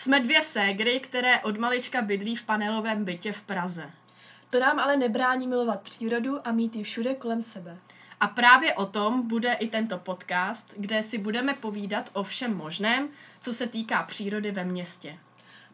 Jsme 0.00 0.20
dvě 0.20 0.42
ségry, 0.42 1.00
které 1.00 1.40
od 1.40 1.58
malička 1.58 2.02
bydlí 2.02 2.36
v 2.36 2.42
panelovém 2.42 3.04
bytě 3.04 3.32
v 3.32 3.42
Praze. 3.42 3.90
To 4.50 4.60
nám 4.60 4.78
ale 4.78 4.96
nebrání 4.96 5.46
milovat 5.46 5.80
přírodu 5.80 6.48
a 6.48 6.52
mít 6.52 6.76
ji 6.76 6.84
všude 6.84 7.14
kolem 7.14 7.42
sebe. 7.42 7.78
A 8.20 8.26
právě 8.26 8.74
o 8.74 8.86
tom 8.86 9.28
bude 9.28 9.52
i 9.52 9.68
tento 9.68 9.98
podcast, 9.98 10.74
kde 10.76 11.02
si 11.02 11.18
budeme 11.18 11.54
povídat 11.54 12.10
o 12.12 12.22
všem 12.22 12.56
možném, 12.56 13.08
co 13.40 13.52
se 13.52 13.66
týká 13.66 14.02
přírody 14.02 14.50
ve 14.50 14.64
městě. 14.64 15.18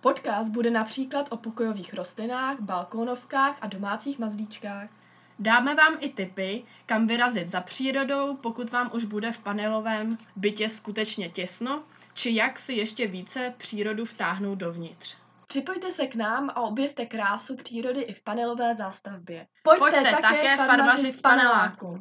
Podcast 0.00 0.52
bude 0.52 0.70
například 0.70 1.26
o 1.30 1.36
pokojových 1.36 1.94
rostlinách, 1.94 2.60
balkónovkách 2.60 3.56
a 3.60 3.66
domácích 3.66 4.18
mazlíčkách. 4.18 4.88
Dáme 5.38 5.74
vám 5.74 5.96
i 6.00 6.08
tipy, 6.08 6.64
kam 6.86 7.06
vyrazit 7.06 7.48
za 7.48 7.60
přírodou, 7.60 8.36
pokud 8.36 8.70
vám 8.72 8.90
už 8.94 9.04
bude 9.04 9.32
v 9.32 9.38
panelovém 9.38 10.18
bytě 10.36 10.68
skutečně 10.68 11.28
těsno, 11.28 11.82
či 12.16 12.34
jak 12.34 12.58
si 12.58 12.72
ještě 12.72 13.06
více 13.06 13.54
přírodu 13.58 14.04
vtáhnout 14.04 14.58
dovnitř. 14.58 15.16
Připojte 15.46 15.92
se 15.92 16.06
k 16.06 16.14
nám 16.14 16.50
a 16.50 16.60
objevte 16.60 17.06
krásu 17.06 17.56
přírody 17.56 18.00
i 18.00 18.14
v 18.14 18.22
panelové 18.22 18.74
zástavbě. 18.74 19.46
Pojďte, 19.62 19.80
Pojďte 19.80 20.02
také, 20.02 20.22
také 20.22 20.56
farmařit 20.56 21.16
z 21.16 21.20
paneláku. 21.20 22.00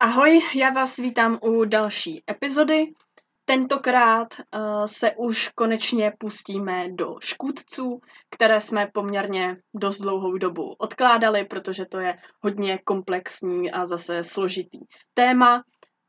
Ahoj, 0.00 0.40
já 0.54 0.70
vás 0.70 0.96
vítám 0.96 1.38
u 1.42 1.64
další 1.64 2.22
epizody. 2.30 2.86
Tentokrát 3.44 4.28
uh, 4.38 4.86
se 4.86 5.12
už 5.16 5.48
konečně 5.48 6.12
pustíme 6.18 6.88
do 6.88 7.16
škůdců, 7.20 8.00
které 8.30 8.60
jsme 8.60 8.88
poměrně 8.94 9.56
dost 9.74 9.98
dlouhou 9.98 10.38
dobu 10.38 10.74
odkládali, 10.78 11.44
protože 11.44 11.84
to 11.86 11.98
je 11.98 12.18
hodně 12.40 12.78
komplexní 12.78 13.70
a 13.70 13.86
zase 13.86 14.24
složitý 14.24 14.78
téma. 15.14 15.62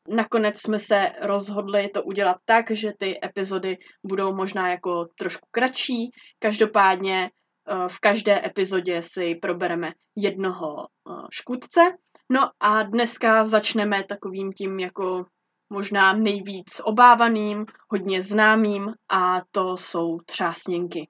Nakonec 0.08 0.62
jsme 0.62 0.80
se 0.80 1.12
rozhodli 1.22 1.90
to 1.90 2.04
udělat 2.04 2.38
tak, 2.46 2.72
že 2.72 2.94
ty 3.00 3.20
epizody 3.26 3.78
budou 4.04 4.36
možná 4.36 4.70
jako 4.72 5.08
trošku 5.18 5.48
kratší. 5.52 6.12
Každopádně 6.40 7.32
uh, 7.72 7.88
v 7.88 8.00
každé 8.00 8.46
epizodě 8.46 9.02
si 9.02 9.36
probereme 9.36 9.92
jednoho 10.16 10.76
uh, 10.76 11.26
škůdce. 11.32 11.82
No 12.30 12.50
a 12.60 12.84
dneska 12.84 13.44
začneme 13.44 14.04
takovým 14.04 14.54
tím 14.54 14.80
jako 14.80 15.26
možná 15.74 16.14
nejvíc 16.14 16.82
obávaným, 16.84 17.66
hodně 17.90 18.22
známým 18.22 18.94
a 19.10 19.42
to 19.52 19.78
jsou 19.78 20.18
třásněnky. 20.26 21.08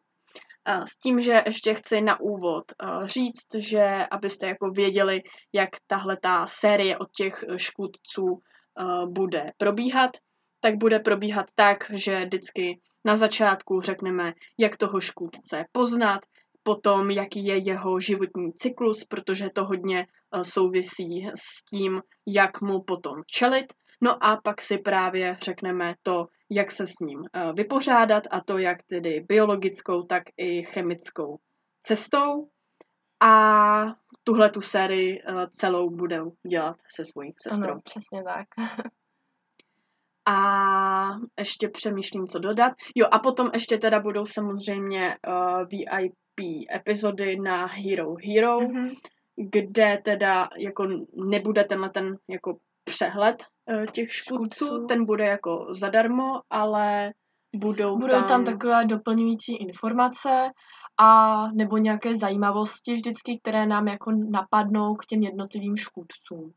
S 0.85 0.97
tím, 0.97 1.21
že 1.21 1.43
ještě 1.45 1.73
chci 1.73 2.01
na 2.01 2.19
úvod 2.19 2.63
říct, 3.05 3.47
že 3.57 4.07
abyste 4.11 4.47
jako 4.47 4.69
věděli, 4.69 5.21
jak 5.53 5.69
tahle 5.87 6.17
ta 6.21 6.47
série 6.47 6.97
od 6.97 7.07
těch 7.17 7.43
škůdců 7.57 8.41
bude 9.09 9.51
probíhat, 9.57 10.11
tak 10.59 10.77
bude 10.77 10.99
probíhat 10.99 11.45
tak, 11.55 11.91
že 11.93 12.25
vždycky 12.25 12.79
na 13.05 13.15
začátku 13.15 13.81
řekneme, 13.81 14.33
jak 14.59 14.77
toho 14.77 15.01
škůdce 15.01 15.65
poznat, 15.71 16.19
potom 16.63 17.11
jaký 17.11 17.45
je 17.45 17.57
jeho 17.57 17.99
životní 17.99 18.53
cyklus, 18.53 19.03
protože 19.03 19.49
to 19.49 19.65
hodně 19.65 20.07
souvisí 20.41 21.27
s 21.35 21.65
tím, 21.65 22.01
jak 22.27 22.61
mu 22.61 22.83
potom 22.83 23.21
čelit. 23.27 23.73
No 24.03 24.23
a 24.23 24.37
pak 24.43 24.61
si 24.61 24.77
právě 24.77 25.37
řekneme 25.41 25.95
to, 26.03 26.27
jak 26.49 26.71
se 26.71 26.87
s 26.87 26.99
ním 27.01 27.19
eh, 27.33 27.53
vypořádat 27.53 28.23
a 28.31 28.41
to 28.41 28.57
jak 28.57 28.83
tedy 28.83 29.25
biologickou, 29.29 30.03
tak 30.03 30.23
i 30.37 30.63
chemickou 30.63 31.37
cestou. 31.81 32.47
A 33.19 33.85
tuhle 34.23 34.49
tu 34.49 34.61
sérii 34.61 35.21
eh, 35.27 35.47
celou 35.49 35.89
budou 35.89 36.31
dělat 36.47 36.75
se 36.95 37.05
svojí 37.05 37.33
sestrou. 37.37 37.71
Ano, 37.71 37.81
přesně 37.83 38.23
tak. 38.23 38.47
a 40.25 41.17
ještě 41.39 41.69
přemýšlím, 41.69 42.27
co 42.27 42.39
dodat. 42.39 42.73
Jo, 42.95 43.07
a 43.11 43.19
potom 43.19 43.49
ještě 43.53 43.77
teda 43.77 43.99
budou 43.99 44.25
samozřejmě 44.25 45.17
uh, 45.27 45.61
eh, 45.61 45.65
VIP 45.65 46.65
epizody 46.75 47.39
na 47.39 47.65
Hero 47.65 48.15
Hero, 48.25 48.59
mm-hmm. 48.59 48.95
kde 49.51 50.01
teda 50.05 50.49
jako 50.57 50.87
nebude 51.15 51.63
tenhle 51.63 51.89
ten 51.89 52.17
jako 52.29 52.57
přehled 52.83 53.43
uh, 53.65 53.85
těch 53.85 54.13
škůdců, 54.13 54.65
škůdců, 54.65 54.85
ten 54.85 55.05
bude 55.05 55.25
jako 55.25 55.67
zadarmo, 55.69 56.41
ale 56.49 57.13
budou, 57.55 57.97
budou 57.97 58.13
tam... 58.13 58.27
tam 58.27 58.45
takové 58.45 58.85
doplňující 58.85 59.55
informace 59.55 60.51
a 60.97 61.47
nebo 61.51 61.77
nějaké 61.77 62.15
zajímavosti 62.15 62.93
vždycky, 62.93 63.39
které 63.39 63.65
nám 63.65 63.87
jako 63.87 64.11
napadnou 64.11 64.95
k 64.95 65.05
těm 65.05 65.21
jednotlivým 65.21 65.77
škůdcům. 65.77 66.53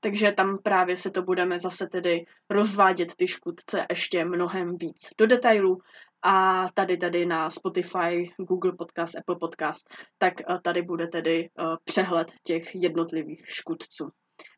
Takže 0.00 0.32
tam 0.32 0.58
právě 0.58 0.96
se 0.96 1.10
to 1.10 1.22
budeme 1.22 1.58
zase 1.58 1.86
tedy 1.86 2.24
rozvádět 2.50 3.14
ty 3.16 3.26
škůdce 3.26 3.86
ještě 3.90 4.24
mnohem 4.24 4.76
víc 4.76 5.08
do 5.18 5.26
detailů. 5.26 5.78
A 6.24 6.66
tady 6.74 6.96
tady 6.96 7.26
na 7.26 7.50
Spotify, 7.50 8.34
Google 8.36 8.72
Podcast, 8.72 9.16
Apple 9.16 9.36
Podcast, 9.40 9.88
tak 10.18 10.40
eh, 10.40 10.58
tady 10.62 10.82
bude 10.82 11.08
tedy 11.08 11.50
uh, 11.58 11.76
přehled 11.84 12.32
těch 12.42 12.74
jednotlivých 12.74 13.44
škůdců. 13.46 14.10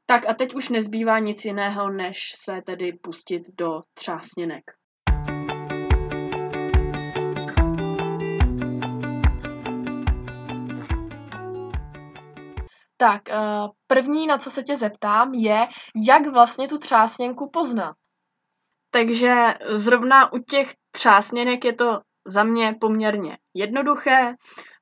Tak 0.07 0.29
a 0.29 0.35
teď 0.35 0.55
už 0.55 0.69
nezbývá 0.69 1.19
nic 1.19 1.45
jiného, 1.45 1.91
než 1.91 2.33
se 2.37 2.63
tedy 2.67 2.93
pustit 2.93 3.43
do 3.59 3.83
třásněnek. 3.95 4.65
Tak, 12.97 13.29
eh, 13.29 13.37
první, 13.87 14.27
na 14.27 14.39
co 14.39 14.51
se 14.51 14.63
tě 14.63 14.77
zeptám, 14.77 15.35
je, 15.35 15.69
jak 16.07 16.27
vlastně 16.33 16.69
tu 16.69 16.79
třásněnku 16.79 17.51
poznat. 17.51 17.97
Takže 18.91 19.55
zrovna 19.69 20.33
u 20.33 20.39
těch 20.39 20.69
třásněnek 20.91 21.65
je 21.65 21.73
to 21.73 22.01
za 22.27 22.45
mě 22.45 22.77
poměrně 22.81 23.39
jednoduché. 23.55 24.35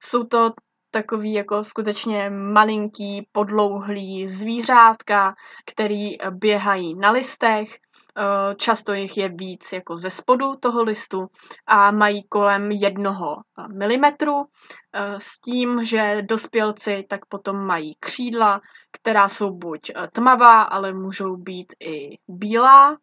Jsou 0.02 0.24
to 0.24 0.50
takový 0.92 1.32
jako 1.32 1.64
skutečně 1.64 2.30
malinký, 2.30 3.26
podlouhlý 3.32 4.28
zvířátka, 4.28 5.34
který 5.66 6.16
běhají 6.30 6.94
na 6.94 7.10
listech. 7.10 7.78
Eh, 8.18 8.54
často 8.54 8.92
jich 8.92 9.16
je 9.16 9.28
víc 9.28 9.72
jako 9.72 9.96
ze 9.96 10.10
spodu 10.10 10.56
toho 10.56 10.82
listu 10.82 11.26
a 11.66 11.90
mají 11.90 12.22
kolem 12.28 12.70
jednoho 12.70 13.36
milimetru 13.76 14.44
eh, 14.92 15.14
s 15.18 15.40
tím, 15.40 15.84
že 15.84 16.22
dospělci 16.22 17.04
tak 17.08 17.26
potom 17.26 17.56
mají 17.56 17.94
křídla, 18.00 18.60
která 18.92 19.28
jsou 19.28 19.50
buď 19.50 19.90
eh, 19.90 20.08
tmavá, 20.12 20.62
ale 20.62 20.92
můžou 20.92 21.36
být 21.36 21.72
i 21.80 22.18
bílá. 22.28 22.96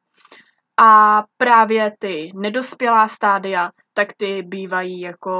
A 0.82 1.24
právě 1.38 1.94
ty 2.00 2.32
nedospělá 2.36 3.08
stádia, 3.08 3.72
tak 3.94 4.14
ty 4.14 4.42
bývají 4.44 5.02
jako 5.02 5.32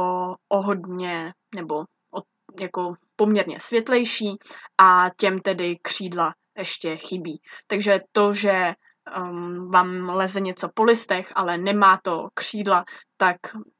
o 0.50 0.62
hodně, 0.62 1.34
nebo 1.56 1.84
jako 2.60 2.94
poměrně 3.16 3.60
světlejší 3.60 4.38
a 4.78 5.10
těm 5.18 5.40
tedy 5.40 5.78
křídla 5.82 6.34
ještě 6.58 6.98
chybí. 6.98 7.42
Takže 7.68 8.02
to, 8.12 8.34
že 8.34 8.74
um, 9.18 9.72
vám 9.72 10.10
leze 10.10 10.42
něco 10.42 10.70
po 10.74 10.84
listech, 10.84 11.32
ale 11.36 11.58
nemá 11.58 12.00
to 12.04 12.28
křídla, 12.34 12.86
tak 13.18 13.38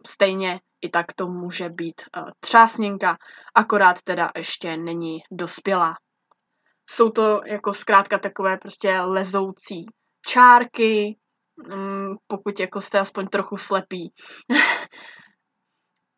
stejně 0.08 0.60
i 0.82 0.90
tak 0.90 1.14
to 1.14 1.28
může 1.28 1.70
být 1.70 2.02
uh, 2.18 2.30
třásněnka, 2.40 3.18
akorát 3.56 4.02
teda 4.04 4.32
ještě 4.36 4.78
není 4.78 5.20
dospělá. 5.32 5.96
Jsou 6.90 7.10
to 7.10 7.42
jako 7.46 7.74
zkrátka 7.74 8.20
takové 8.20 8.58
prostě 8.58 9.02
lezoucí 9.02 9.86
čárky, 10.28 11.18
um, 11.74 12.18
pokud 12.28 12.60
jako 12.60 12.82
jste 12.82 13.00
aspoň 13.00 13.28
trochu 13.28 13.58
slepí, 13.58 14.14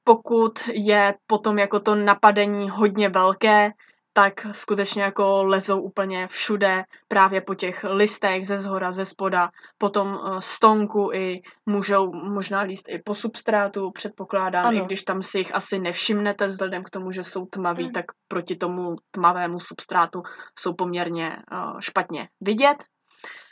pokud 0.03 0.59
je 0.73 1.15
potom 1.27 1.59
jako 1.59 1.79
to 1.79 1.95
napadení 1.95 2.69
hodně 2.69 3.09
velké, 3.09 3.71
tak 4.13 4.47
skutečně 4.51 5.03
jako 5.03 5.43
lezou 5.43 5.81
úplně 5.81 6.27
všude, 6.27 6.83
právě 7.07 7.41
po 7.41 7.55
těch 7.55 7.85
listech 7.89 8.47
ze 8.47 8.57
zhora, 8.57 8.91
ze 8.91 9.05
spoda, 9.05 9.49
potom 9.77 10.19
eh, 10.19 10.41
stonku 10.41 11.11
i 11.13 11.41
můžou 11.65 12.13
možná 12.13 12.61
líst 12.61 12.89
i 12.89 13.01
po 13.05 13.15
substrátu, 13.15 13.91
předpokládám, 13.91 14.65
ano. 14.65 14.77
i 14.77 14.81
když 14.81 15.03
tam 15.03 15.21
si 15.21 15.37
jich 15.37 15.55
asi 15.55 15.79
nevšimnete 15.79 16.47
vzhledem 16.47 16.83
k 16.83 16.89
tomu, 16.89 17.11
že 17.11 17.23
jsou 17.23 17.45
tmaví, 17.45 17.83
hmm. 17.83 17.93
tak 17.93 18.05
proti 18.27 18.55
tomu 18.55 18.95
tmavému 19.11 19.59
substrátu 19.59 20.23
jsou 20.59 20.73
poměrně 20.73 21.37
uh, 21.51 21.79
špatně 21.79 22.29
vidět. 22.41 22.77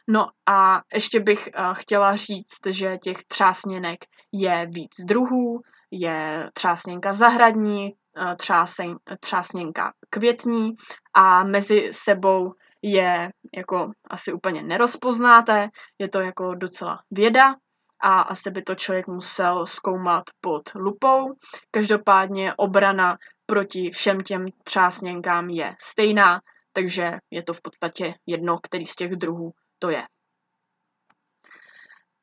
No 0.07 0.27
a 0.45 0.81
ještě 0.93 1.19
bych 1.19 1.49
uh, 1.59 1.73
chtěla 1.73 2.15
říct, 2.15 2.59
že 2.69 2.97
těch 2.97 3.17
třásněnek 3.27 3.99
je 4.31 4.67
víc 4.71 5.05
druhů, 5.05 5.61
je 5.91 6.49
třásněnka 6.53 7.13
zahradní, 7.13 7.93
eh, 8.17 8.35
třásen, 8.35 8.95
třásněnka 9.19 9.93
květní 10.09 10.75
a 11.13 11.43
mezi 11.43 11.89
sebou 11.91 12.53
je 12.81 13.29
jako 13.57 13.91
asi 14.09 14.33
úplně 14.33 14.63
nerozpoznáte, 14.63 15.69
je 15.99 16.09
to 16.09 16.19
jako 16.19 16.55
docela 16.55 16.99
věda 17.11 17.55
a 18.01 18.21
asi 18.21 18.51
by 18.51 18.61
to 18.61 18.75
člověk 18.75 19.07
musel 19.07 19.65
zkoumat 19.65 20.23
pod 20.41 20.61
lupou. 20.75 21.33
Každopádně 21.71 22.53
obrana 22.53 23.17
proti 23.45 23.91
všem 23.91 24.21
těm 24.21 24.45
třásněnkám 24.63 25.49
je 25.49 25.75
stejná, 25.79 26.41
takže 26.73 27.17
je 27.31 27.43
to 27.43 27.53
v 27.53 27.61
podstatě 27.61 28.13
jedno, 28.25 28.59
který 28.63 28.85
z 28.85 28.95
těch 28.95 29.11
druhů 29.11 29.51
to 29.79 29.89
je. 29.89 30.03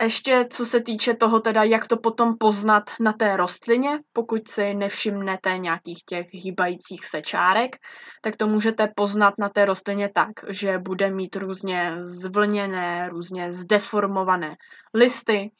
Ještě 0.03 0.47
co 0.51 0.65
se 0.65 0.81
týče 0.81 1.15
toho 1.15 1.41
teda, 1.41 1.63
jak 1.63 1.87
to 1.87 1.97
potom 1.97 2.39
poznat 2.39 2.91
na 3.01 3.13
té 3.13 3.37
rostlině, 3.37 3.99
pokud 4.13 4.49
si 4.49 4.75
nevšimnete 4.75 5.59
nějakých 5.59 6.05
těch 6.05 6.27
hýbajících 6.31 7.07
se 7.07 7.23
čárek, 7.23 7.77
tak 8.23 8.37
to 8.37 8.47
můžete 8.47 8.89
poznat 8.97 9.35
na 9.39 9.49
té 9.49 9.65
rostlině 9.65 10.11
tak, 10.15 10.31
že 10.49 10.79
bude 10.79 11.11
mít 11.11 11.37
různě 11.37 11.97
zvlněné, 12.01 13.09
různě 13.09 13.53
zdeformované 13.53 14.57
listy, 14.95 15.51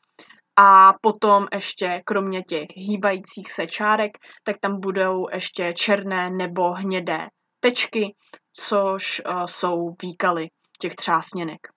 a 0.59 0.95
potom 1.01 1.47
ještě 1.55 2.03
kromě 2.05 2.43
těch 2.43 2.67
hýbajících 2.77 3.53
se 3.53 3.67
čárek, 3.67 4.11
tak 4.45 4.57
tam 4.61 4.81
budou 4.81 5.27
ještě 5.33 5.75
černé 5.77 6.31
nebo 6.31 6.73
hnědé 6.73 7.29
tečky, 7.61 8.15
což 8.53 9.23
uh, 9.27 9.45
jsou 9.45 9.97
výkaly 10.03 10.49
těch 10.81 10.95
třásněnek 10.95 11.76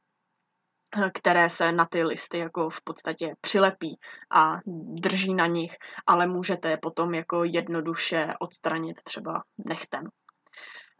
které 1.13 1.49
se 1.49 1.71
na 1.71 1.85
ty 1.85 2.03
listy 2.03 2.37
jako 2.37 2.69
v 2.69 2.81
podstatě 2.81 3.35
přilepí 3.41 3.99
a 4.31 4.59
drží 4.93 5.33
na 5.33 5.47
nich, 5.47 5.77
ale 6.07 6.27
můžete 6.27 6.69
je 6.69 6.77
potom 6.77 7.13
jako 7.13 7.43
jednoduše 7.43 8.33
odstranit 8.39 9.03
třeba 9.03 9.43
nechtem. 9.65 10.09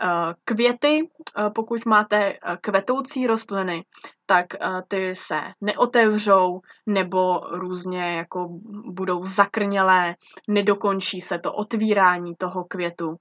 Eh, 0.02 0.34
květy, 0.46 1.10
eh, 1.38 1.50
pokud 1.50 1.86
máte 1.86 2.18
eh, 2.18 2.58
kvetoucí 2.62 3.28
rostliny, 3.28 3.86
tak 4.26 4.46
ty 4.88 5.16
se 5.16 5.42
neotevřou 5.62 6.62
nebo 6.86 7.40
různě 7.52 8.16
jako 8.16 8.48
budou 8.86 9.26
zakrnělé, 9.26 10.16
nedokončí 10.48 11.22
se 11.22 11.40
to 11.40 11.54
otvírání 11.54 12.36
toho 12.36 12.64
květu. 12.64 13.16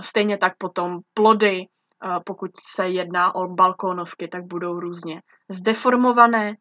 Stejně 0.00 0.38
tak 0.38 0.56
potom 0.58 0.98
plody, 1.14 1.66
pokud 2.26 2.50
se 2.56 2.88
jedná 2.88 3.34
o 3.34 3.48
balkónovky, 3.48 4.28
tak 4.28 4.44
budou 4.44 4.80
různě 4.80 5.22
zdeformované. 5.48 6.54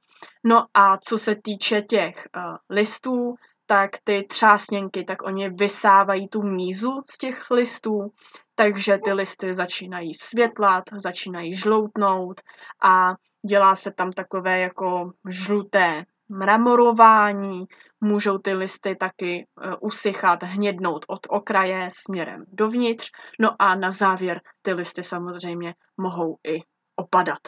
No 0.44 0.66
a 0.74 0.98
co 0.98 1.18
se 1.18 1.36
týče 1.36 1.82
těch 1.82 2.28
listů, 2.70 3.36
tak 3.66 3.92
ty 4.04 4.26
třásněnky, 4.30 5.04
tak 5.04 5.24
oni 5.24 5.50
vysávají 5.50 6.28
tu 6.28 6.44
mízu 6.44 7.04
z 7.10 7.18
těch 7.18 7.52
listů, 7.52 8.12
takže 8.56 8.98
ty 9.04 9.14
listy 9.14 9.56
začínají 9.56 10.14
světlat, 10.14 10.84
začínají 10.96 11.54
žloutnout 11.54 12.42
a 12.84 13.14
dělá 13.48 13.76
se 13.76 13.92
tam 13.92 14.12
takové 14.12 14.60
jako 14.60 15.12
žluté 15.30 16.06
mramorování, 16.30 17.66
můžou 18.02 18.38
ty 18.38 18.54
listy 18.54 18.96
taky 18.96 19.36
e, 19.36 19.46
usychat, 19.82 20.44
hnědnout 20.44 21.06
od 21.08 21.20
okraje 21.30 21.90
směrem 21.92 22.44
dovnitř, 22.48 23.12
no 23.40 23.56
a 23.60 23.76
na 23.76 23.92
závěr 23.92 24.42
ty 24.62 24.74
listy 24.74 25.04
samozřejmě 25.04 25.76
mohou 25.98 26.38
i 26.48 26.60
opadat. 26.96 27.40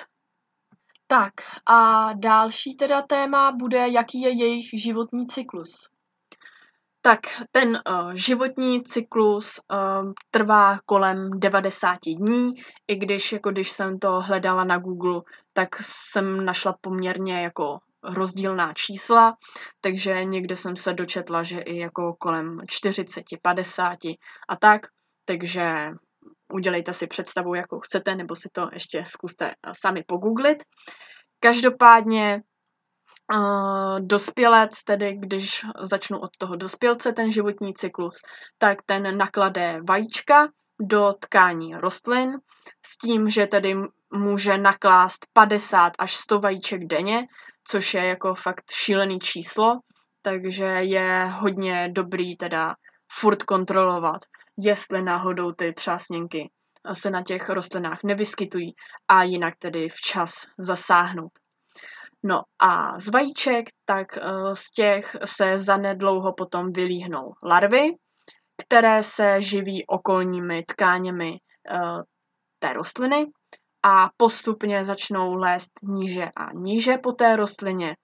Tak 1.08 1.34
a 1.66 2.10
další 2.14 2.76
teda 2.76 3.02
téma 3.02 3.52
bude, 3.52 3.88
jaký 3.88 4.22
je 4.22 4.30
jejich 4.30 4.70
životní 4.74 5.28
cyklus. 5.28 5.90
Tak 7.02 7.20
ten 7.52 7.70
uh, 7.90 8.12
životní 8.14 8.84
cyklus 8.84 9.60
uh, 9.72 10.12
trvá 10.32 10.80
kolem 10.86 11.30
90 11.40 11.98
dní, 12.06 12.52
i 12.88 12.96
když 12.96 13.32
jako 13.32 13.52
když 13.52 13.72
jsem 13.72 14.00
to 14.00 14.22
hledala 14.22 14.64
na 14.64 14.78
Google, 14.78 15.22
tak 15.54 15.70
jsem 15.82 16.46
našla 16.46 16.76
poměrně 16.82 17.42
jako 17.42 17.80
rozdílná 18.04 18.74
čísla, 18.74 19.38
takže 19.82 20.24
někde 20.24 20.56
jsem 20.56 20.76
se 20.76 20.94
dočetla, 20.94 21.44
že 21.44 21.60
i 21.60 21.80
jako 21.80 22.14
kolem 22.14 22.62
40, 22.68 23.24
50 23.42 23.98
a 24.50 24.56
tak, 24.56 24.82
takže 25.26 25.92
udělejte 26.54 26.94
si 26.94 27.08
představu, 27.08 27.54
jakou 27.54 27.80
chcete, 27.80 28.16
nebo 28.16 28.36
si 28.36 28.50
to 28.52 28.70
ještě 28.74 29.06
zkuste 29.06 29.54
sami 29.74 30.04
pogooglit. 30.08 30.64
Každopádně 31.40 32.42
Uh, 33.34 34.00
dospělec, 34.00 34.84
tedy 34.84 35.18
když 35.20 35.66
začnu 35.82 36.20
od 36.20 36.30
toho 36.38 36.56
dospělce, 36.56 37.14
ten 37.14 37.32
životní 37.32 37.74
cyklus, 37.74 38.16
tak 38.58 38.78
ten 38.86 39.18
naklade 39.18 39.80
vajíčka 39.88 40.48
do 40.82 41.14
tkání 41.20 41.76
rostlin 41.76 42.38
s 42.86 42.98
tím, 42.98 43.30
že 43.30 43.48
tedy 43.48 43.76
může 44.14 44.58
naklást 44.58 45.26
50 45.34 45.94
až 46.00 46.16
100 46.16 46.40
vajíček 46.40 46.86
denně, 46.86 47.28
což 47.70 47.94
je 47.94 48.06
jako 48.06 48.36
fakt 48.36 48.72
šílený 48.72 49.20
číslo, 49.20 49.80
takže 50.22 50.66
je 50.66 51.26
hodně 51.26 51.90
dobrý 51.92 52.38
teda 52.38 52.76
furt 53.12 53.44
kontrolovat, 53.44 54.22
jestli 54.58 55.02
náhodou 55.02 55.52
ty 55.52 55.74
třásněnky 55.74 56.50
se 56.94 57.10
na 57.10 57.24
těch 57.24 57.50
rostlinách 57.50 58.00
nevyskytují 58.04 58.74
a 59.08 59.24
jinak 59.24 59.54
tedy 59.60 59.90
včas 59.90 60.34
zasáhnout. 60.58 61.32
No 62.24 62.42
a 62.60 63.00
z 63.00 63.08
vajíček, 63.10 63.70
tak 63.86 64.18
eh, 64.18 64.22
z 64.54 64.72
těch 64.72 65.16
se 65.26 65.60
zanedlouho 65.60 66.34
potom 66.34 66.72
vylíhnou 66.72 67.34
larvy, 67.44 67.92
které 68.62 69.04
se 69.04 69.42
živí 69.42 69.86
okolními 69.88 70.64
tkáněmi 70.68 71.38
eh, 71.72 71.80
té 72.60 72.74
rostliny 72.74 73.26
a 73.84 74.10
postupně 74.18 74.86
začnou 74.86 75.34
lézt 75.36 75.72
níže 75.82 76.30
a 76.36 76.54
níže 76.54 76.98
po 76.98 77.12
té 77.12 77.36
rostlině 77.36 77.96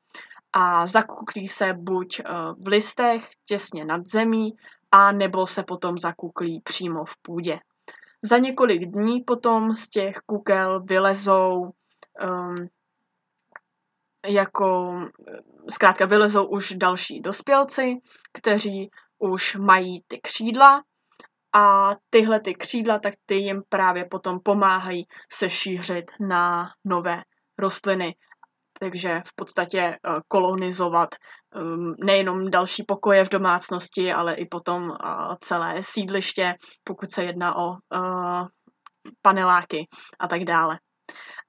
a 0.53 0.87
zakuklí 0.87 1.47
se 1.47 1.73
buď 1.73 2.19
eh, 2.19 2.23
v 2.57 2.67
listech 2.67 3.29
těsně 3.45 3.85
nad 3.85 4.07
zemí, 4.07 4.55
a 4.91 5.11
nebo 5.11 5.47
se 5.47 5.63
potom 5.63 5.97
zakuklí 5.97 6.61
přímo 6.61 7.05
v 7.05 7.17
půdě. 7.21 7.59
Za 8.21 8.37
několik 8.37 8.85
dní 8.85 9.21
potom 9.21 9.75
z 9.75 9.89
těch 9.89 10.17
kukel 10.25 10.83
vylezou 10.83 11.61
um, 11.61 12.55
jako 14.27 14.99
zkrátka 15.69 16.05
vylezou 16.05 16.45
už 16.45 16.73
další 16.77 17.21
dospělci, 17.21 17.97
kteří 18.33 18.89
už 19.19 19.55
mají 19.55 20.03
ty 20.07 20.19
křídla 20.21 20.83
a 21.55 21.95
tyhle 22.09 22.39
ty 22.39 22.53
křídla, 22.53 22.99
tak 22.99 23.13
ty 23.25 23.35
jim 23.35 23.61
právě 23.69 24.05
potom 24.05 24.39
pomáhají 24.39 25.07
se 25.31 25.49
šířit 25.49 26.11
na 26.19 26.69
nové 26.85 27.23
rostliny. 27.59 28.15
Takže 28.79 29.21
v 29.27 29.35
podstatě 29.35 29.79
eh, 29.79 29.97
kolonizovat 30.27 31.15
ehm, 31.55 31.93
nejenom 32.03 32.51
další 32.51 32.83
pokoje 32.83 33.25
v 33.25 33.29
domácnosti, 33.29 34.13
ale 34.13 34.33
i 34.33 34.45
potom 34.45 34.91
eh, 34.91 35.07
celé 35.41 35.75
sídliště, 35.79 36.55
pokud 36.83 37.11
se 37.11 37.23
jedná 37.23 37.57
o 37.57 37.73
eh, 37.73 38.45
paneláky 39.21 39.87
a 40.19 40.27
tak 40.27 40.43
dále 40.43 40.79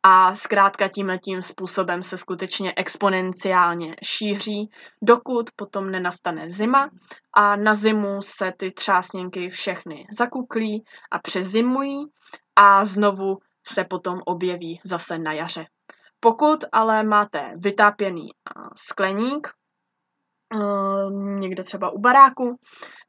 a 0.08 0.34
zkrátka 0.34 0.88
tímhle 0.88 1.18
tím 1.18 1.42
způsobem 1.42 2.02
se 2.02 2.18
skutečně 2.18 2.72
exponenciálně 2.76 3.94
šíří, 4.04 4.70
dokud 5.02 5.50
potom 5.56 5.90
nenastane 5.90 6.50
zima 6.50 6.90
a 7.38 7.56
na 7.56 7.74
zimu 7.74 8.22
se 8.22 8.52
ty 8.56 8.70
třásněnky 8.70 9.50
všechny 9.50 10.06
zakuklí 10.18 10.84
a 11.10 11.18
přezimují 11.18 12.06
a 12.56 12.84
znovu 12.84 13.38
se 13.66 13.84
potom 13.84 14.20
objeví 14.24 14.80
zase 14.84 15.18
na 15.18 15.32
jaře. 15.32 15.66
Pokud 16.20 16.64
ale 16.72 17.02
máte 17.02 17.52
vytápěný 17.56 18.28
skleník, 18.76 19.48
někde 21.38 21.62
třeba 21.62 21.90
u 21.90 21.98
baráku, 21.98 22.58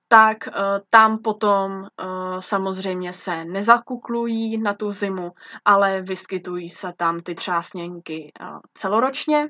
tak 0.07 0.37
uh, 0.47 0.53
tam 0.89 1.17
potom 1.17 1.71
uh, 1.81 2.39
samozřejmě 2.39 3.13
se 3.13 3.45
nezakuklují 3.45 4.57
na 4.57 4.73
tu 4.73 4.91
zimu, 4.91 5.31
ale 5.65 6.01
vyskytují 6.01 6.69
se 6.69 6.93
tam 6.97 7.19
ty 7.19 7.35
třásněnky 7.35 8.31
celoročně 8.73 9.47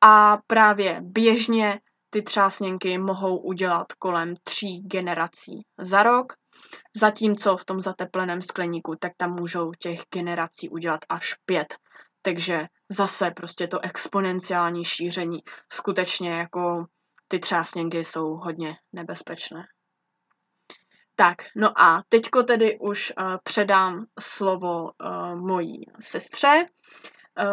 a 0.00 0.38
právě 0.46 1.00
běžně 1.02 1.80
ty 2.10 2.22
třásněnky 2.22 2.98
mohou 2.98 3.38
udělat 3.38 3.92
kolem 3.92 4.34
tří 4.44 4.80
generací 4.80 5.62
za 5.78 6.02
rok, 6.02 6.32
zatímco 6.96 7.56
v 7.56 7.64
tom 7.64 7.80
zatepleném 7.80 8.42
skleníku, 8.42 8.96
tak 9.00 9.12
tam 9.16 9.34
můžou 9.34 9.72
těch 9.78 10.00
generací 10.14 10.68
udělat 10.68 11.00
až 11.08 11.34
pět. 11.44 11.74
Takže 12.22 12.66
zase 12.88 13.30
prostě 13.30 13.66
to 13.66 13.84
exponenciální 13.84 14.84
šíření 14.84 15.38
skutečně 15.72 16.30
jako 16.30 16.86
ty 17.28 17.38
třásněnky 17.38 18.04
jsou 18.04 18.36
hodně 18.36 18.76
nebezpečné. 18.92 19.66
Tak, 21.16 21.36
no 21.56 21.80
a 21.80 22.02
teďko 22.08 22.42
tedy 22.42 22.78
už 22.78 23.12
uh, 23.18 23.36
předám 23.44 24.04
slovo 24.20 24.82
uh, 24.82 25.36
mojí 25.36 25.84
sestře 26.00 26.66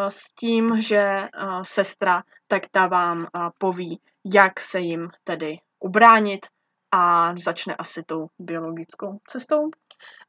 s 0.07 0.33
tím, 0.33 0.81
že 0.81 1.29
uh, 1.43 1.61
sestra 1.61 2.23
tak 2.47 2.63
ta 2.71 2.87
vám 2.87 3.19
uh, 3.19 3.49
poví, 3.57 3.99
jak 4.33 4.59
se 4.59 4.79
jim 4.79 5.09
tedy 5.23 5.59
ubránit 5.79 6.45
a 6.91 7.33
začne 7.37 7.75
asi 7.75 8.03
tou 8.03 8.27
biologickou 8.39 9.19
cestou. 9.27 9.63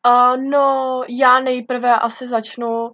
Uh, 0.06 0.36
no, 0.36 1.02
já 1.08 1.40
nejprve 1.40 1.94
asi 1.98 2.26
začnu 2.26 2.90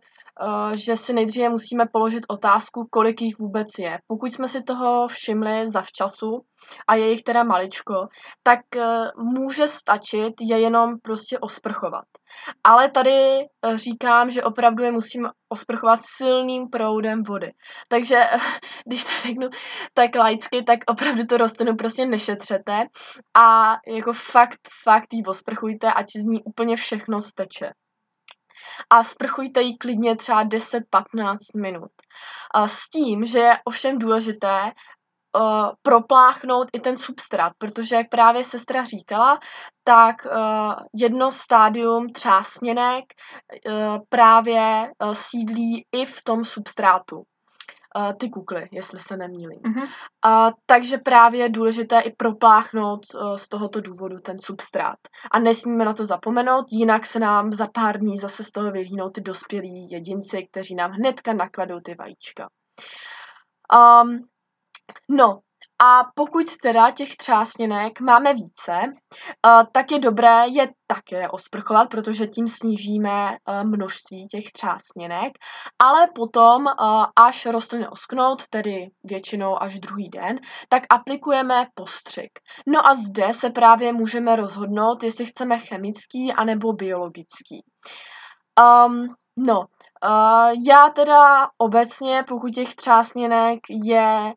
že 0.75 0.97
si 0.97 1.13
nejdříve 1.13 1.49
musíme 1.49 1.87
položit 1.87 2.25
otázku, 2.29 2.89
kolik 2.91 3.23
jich 3.23 3.39
vůbec 3.39 3.69
je. 3.79 3.99
Pokud 4.07 4.33
jsme 4.33 4.49
si 4.49 4.63
toho 4.63 5.09
všimli 5.09 5.69
zavčasu 5.69 6.45
a 6.89 6.95
je 6.95 7.11
jich 7.11 7.23
teda 7.23 7.43
maličko, 7.45 8.09
tak 8.43 8.61
uh, 8.77 9.25
může 9.25 9.69
stačit 9.69 10.35
je 10.41 10.61
jenom 10.61 10.99
prostě 11.03 11.39
osprchovat. 11.39 12.05
Ale 12.65 12.91
tady 12.91 13.39
uh, 13.67 13.77
říkám, 13.77 14.31
že 14.31 14.43
opravdu 14.43 14.85
je 14.85 14.93
musíme 14.93 15.29
osprchovat 15.49 16.01
silným 16.03 16.69
proudem 16.69 17.23
vody. 17.23 17.53
Takže, 17.89 18.23
když 18.87 19.05
to 19.05 19.11
řeknu 19.21 19.49
tak 19.95 20.15
laicky, 20.15 20.63
tak 20.63 20.79
opravdu 20.87 21.25
to 21.25 21.37
rostlinu 21.37 21.77
prostě 21.77 22.07
nešetřete 22.07 22.87
a 23.45 23.77
jako 23.87 24.13
fakt, 24.13 24.61
fakt 24.83 25.13
jí 25.13 25.27
osprchujte, 25.27 25.93
ať 25.93 26.07
z 26.17 26.25
ní 26.25 26.43
úplně 26.45 26.77
všechno 26.77 27.21
steče 27.21 27.73
a 28.91 29.03
sprchujte 29.03 29.63
ji 29.63 29.79
klidně 29.79 30.17
třeba 30.17 30.45
10-15 30.45 31.37
minut. 31.57 31.91
S 32.67 32.91
tím, 32.91 33.27
že 33.27 33.39
je 33.39 33.59
ovšem 33.65 33.99
důležité 33.99 34.73
uh, 35.37 35.71
propláchnout 35.83 36.69
i 36.73 36.81
ten 36.81 36.97
substrát, 36.97 37.53
protože 37.59 37.97
jak 37.97 38.09
právě 38.11 38.45
sestra 38.45 38.85
říkala, 38.85 39.39
tak 39.85 40.17
uh, 40.27 40.75
jedno 40.95 41.31
stádium 41.31 42.09
třásněnek 42.09 43.05
uh, 43.67 43.99
právě 44.09 44.91
uh, 45.05 45.13
sídlí 45.13 45.87
i 45.93 46.07
v 46.07 46.23
tom 46.25 46.45
substrátu 46.45 47.23
uh, 47.97 48.13
ty 48.13 48.31
kukly, 48.31 48.69
jestli 48.73 48.99
se 48.99 49.17
nemýlím. 49.17 49.59
Mm-hmm. 49.59 49.89
Uh, 50.27 50.53
takže 50.67 50.99
právě 50.99 51.41
je 51.41 51.49
důležité 51.49 52.01
i 52.01 52.13
propláchnout 52.13 53.01
uh, 53.15 53.37
z 53.37 53.49
tohoto 53.49 53.81
důvodu 53.81 54.19
ten 54.19 54.39
substrát. 54.39 54.99
A 55.31 55.39
nesmíme 55.39 55.85
na 55.85 55.93
to 55.93 56.07
zapomenout, 56.07 56.65
jinak 56.71 57.07
se 57.07 57.19
nám 57.19 57.53
za 57.53 57.67
pár 57.75 57.99
dní 57.99 58.19
zase 58.19 58.45
z 58.45 58.51
toho 58.51 58.71
vyvínou 58.71 59.11
ty 59.11 59.21
dospělí 59.21 59.91
jedinci, 59.91 60.47
kteří 60.51 60.75
nám 60.75 60.91
hnedka 60.91 61.33
nakladou 61.33 61.81
ty 61.81 61.95
vajíčka. 61.95 62.49
Um, 64.03 64.29
no, 65.09 65.41
a 65.83 66.05
pokud 66.15 66.47
teda 66.63 66.91
těch 66.91 67.17
třásněnek 67.17 68.01
máme 68.01 68.35
více, 68.35 68.81
uh, 69.47 69.63
tak 69.73 69.91
je 69.91 69.99
dobré 69.99 70.49
je 70.49 70.69
také 70.87 71.29
osprchovat, 71.29 71.91
protože 71.91 72.27
tím 72.27 72.49
snížíme 72.49 73.31
uh, 73.31 73.65
množství 73.65 74.27
těch 74.27 74.45
třásněnek. 74.53 75.33
Ale 75.83 76.09
potom, 76.15 76.67
uh, 76.67 77.05
až 77.17 77.47
rostliny 77.47 77.89
osknout, 77.89 78.47
tedy 78.47 78.91
většinou 79.05 79.63
až 79.63 79.79
druhý 79.79 80.09
den, 80.09 80.41
tak 80.69 80.83
aplikujeme 80.91 81.67
postřik. 81.75 82.31
No 82.67 82.87
a 82.87 82.95
zde 82.95 83.33
se 83.33 83.51
právě 83.51 83.93
můžeme 83.93 84.37
rozhodnout, 84.37 85.03
jestli 85.03 85.27
chceme 85.27 85.59
chemický 85.59 86.33
anebo 86.33 86.73
biologický. 86.73 87.65
Um, 88.87 89.15
no, 89.37 89.65
já 90.69 90.89
teda 90.89 91.49
obecně, 91.59 92.25
pokud 92.29 92.51
těch 92.55 92.75
třásněnek 92.75 93.61
je 93.71 94.35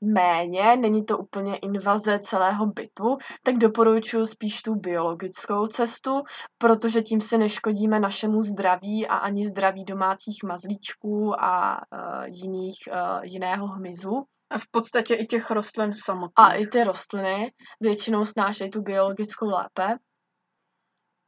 méně, 0.00 0.76
není 0.76 1.04
to 1.04 1.18
úplně 1.18 1.56
invaze 1.56 2.18
celého 2.18 2.66
bytu, 2.66 3.16
tak 3.42 3.58
doporučuji 3.58 4.26
spíš 4.26 4.62
tu 4.62 4.74
biologickou 4.74 5.66
cestu, 5.66 6.22
protože 6.58 7.02
tím 7.02 7.20
si 7.20 7.38
neškodíme 7.38 8.00
našemu 8.00 8.42
zdraví 8.42 9.06
a 9.06 9.16
ani 9.16 9.48
zdraví 9.48 9.84
domácích 9.84 10.38
mazlíčků 10.44 11.40
a 11.40 11.76
uh, 11.76 12.24
jiných, 12.24 12.76
uh, 12.92 13.24
jiného 13.24 13.66
hmyzu. 13.66 14.24
A 14.50 14.58
v 14.58 14.70
podstatě 14.70 15.14
i 15.14 15.26
těch 15.26 15.50
rostlin 15.50 15.94
samotných. 16.04 16.32
A 16.36 16.52
i 16.52 16.66
ty 16.66 16.84
rostliny 16.84 17.52
většinou 17.80 18.24
snášejí 18.24 18.70
tu 18.70 18.82
biologickou 18.82 19.46
lépe. 19.46 19.96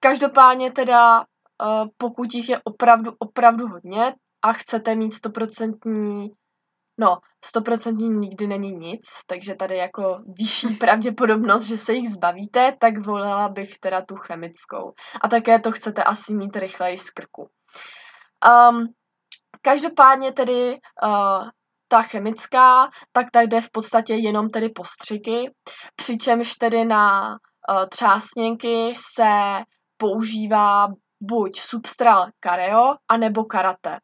Každopádně 0.00 0.72
teda, 0.72 1.18
uh, 1.18 1.24
pokud 1.96 2.34
jich 2.34 2.48
je 2.48 2.60
opravdu, 2.64 3.12
opravdu 3.18 3.68
hodně 3.68 4.14
a 4.42 4.52
chcete 4.52 4.94
mít 4.94 5.12
stoprocentní 5.12 6.30
No, 7.00 7.18
stoprocentní 7.44 8.08
nikdy 8.08 8.46
není 8.46 8.72
nic, 8.72 9.06
takže 9.26 9.54
tady 9.54 9.76
jako 9.76 10.18
vyšší 10.38 10.68
pravděpodobnost, 10.68 11.62
že 11.62 11.78
se 11.78 11.92
jich 11.92 12.10
zbavíte, 12.10 12.76
tak 12.80 13.06
volila 13.06 13.48
bych 13.48 13.78
teda 13.78 14.02
tu 14.02 14.16
chemickou. 14.16 14.92
A 15.20 15.28
také 15.28 15.58
to 15.58 15.72
chcete 15.72 16.04
asi 16.04 16.34
mít 16.34 16.56
rychleji 16.56 16.98
z 16.98 17.10
krku. 17.10 17.50
Um, 18.70 18.86
každopádně 19.62 20.32
tedy 20.32 20.78
uh, 21.02 21.48
ta 21.88 22.02
chemická, 22.02 22.90
tak 23.12 23.26
tak 23.32 23.46
jde 23.46 23.60
v 23.60 23.70
podstatě 23.70 24.14
jenom 24.14 24.50
tedy 24.50 24.68
postřiky, 24.68 25.50
přičemž 25.96 26.54
tedy 26.54 26.84
na 26.84 27.28
uh, 27.30 27.36
třásněnky 27.88 28.92
se 29.14 29.62
používá 29.96 30.88
buď 31.20 31.60
substrál 31.60 32.26
kareo, 32.40 32.94
anebo 33.08 33.44
karate. 33.44 33.98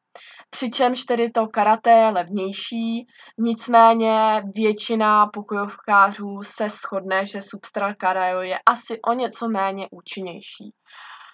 Přičemž 0.54 1.04
tedy 1.04 1.30
to 1.30 1.46
karate 1.46 1.90
je 1.90 2.08
levnější, 2.08 3.06
nicméně 3.38 4.42
většina 4.54 5.26
pokojovkářů 5.26 6.42
se 6.42 6.68
shodne, 6.68 7.24
že 7.24 7.42
substrát 7.42 7.96
kareo 7.96 8.40
je 8.40 8.58
asi 8.66 9.00
o 9.08 9.12
něco 9.12 9.48
méně 9.48 9.86
účinnější. 9.90 10.74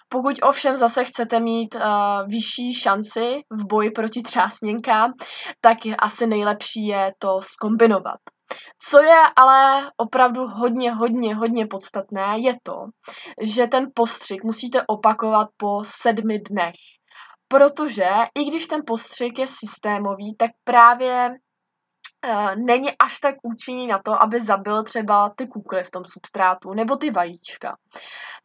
Pokud 0.09 0.35
ovšem 0.43 0.75
zase 0.75 1.03
chcete 1.03 1.39
mít 1.39 1.75
uh, 1.75 1.81
vyšší 2.27 2.73
šanci 2.73 3.41
v 3.51 3.67
boji 3.67 3.91
proti 3.91 4.21
třásněnkám, 4.21 5.13
tak 5.61 5.85
je 5.85 5.95
asi 5.95 6.27
nejlepší 6.27 6.87
je 6.87 7.13
to 7.19 7.41
skombinovat. 7.41 8.19
Co 8.79 9.01
je 9.01 9.19
ale 9.35 9.91
opravdu 9.97 10.47
hodně, 10.47 10.93
hodně, 10.93 11.35
hodně 11.35 11.67
podstatné, 11.67 12.35
je 12.39 12.55
to, 12.63 12.75
že 13.41 13.67
ten 13.67 13.87
postřik 13.93 14.43
musíte 14.43 14.83
opakovat 14.87 15.47
po 15.57 15.81
sedmi 15.85 16.39
dnech. 16.49 17.00
Protože 17.51 18.09
i 18.35 18.43
když 18.43 18.67
ten 18.67 18.81
postřik 18.87 19.39
je 19.39 19.47
systémový, 19.47 20.35
tak 20.35 20.51
právě 20.63 21.29
uh, 21.29 22.55
není 22.55 22.89
až 22.97 23.19
tak 23.19 23.35
účinný 23.43 23.87
na 23.87 23.99
to, 24.05 24.23
aby 24.23 24.39
zabil 24.39 24.83
třeba 24.83 25.29
ty 25.35 25.47
kukly 25.47 25.83
v 25.83 25.91
tom 25.91 26.05
substrátu 26.05 26.73
nebo 26.73 26.95
ty 26.95 27.11
vajíčka. 27.11 27.77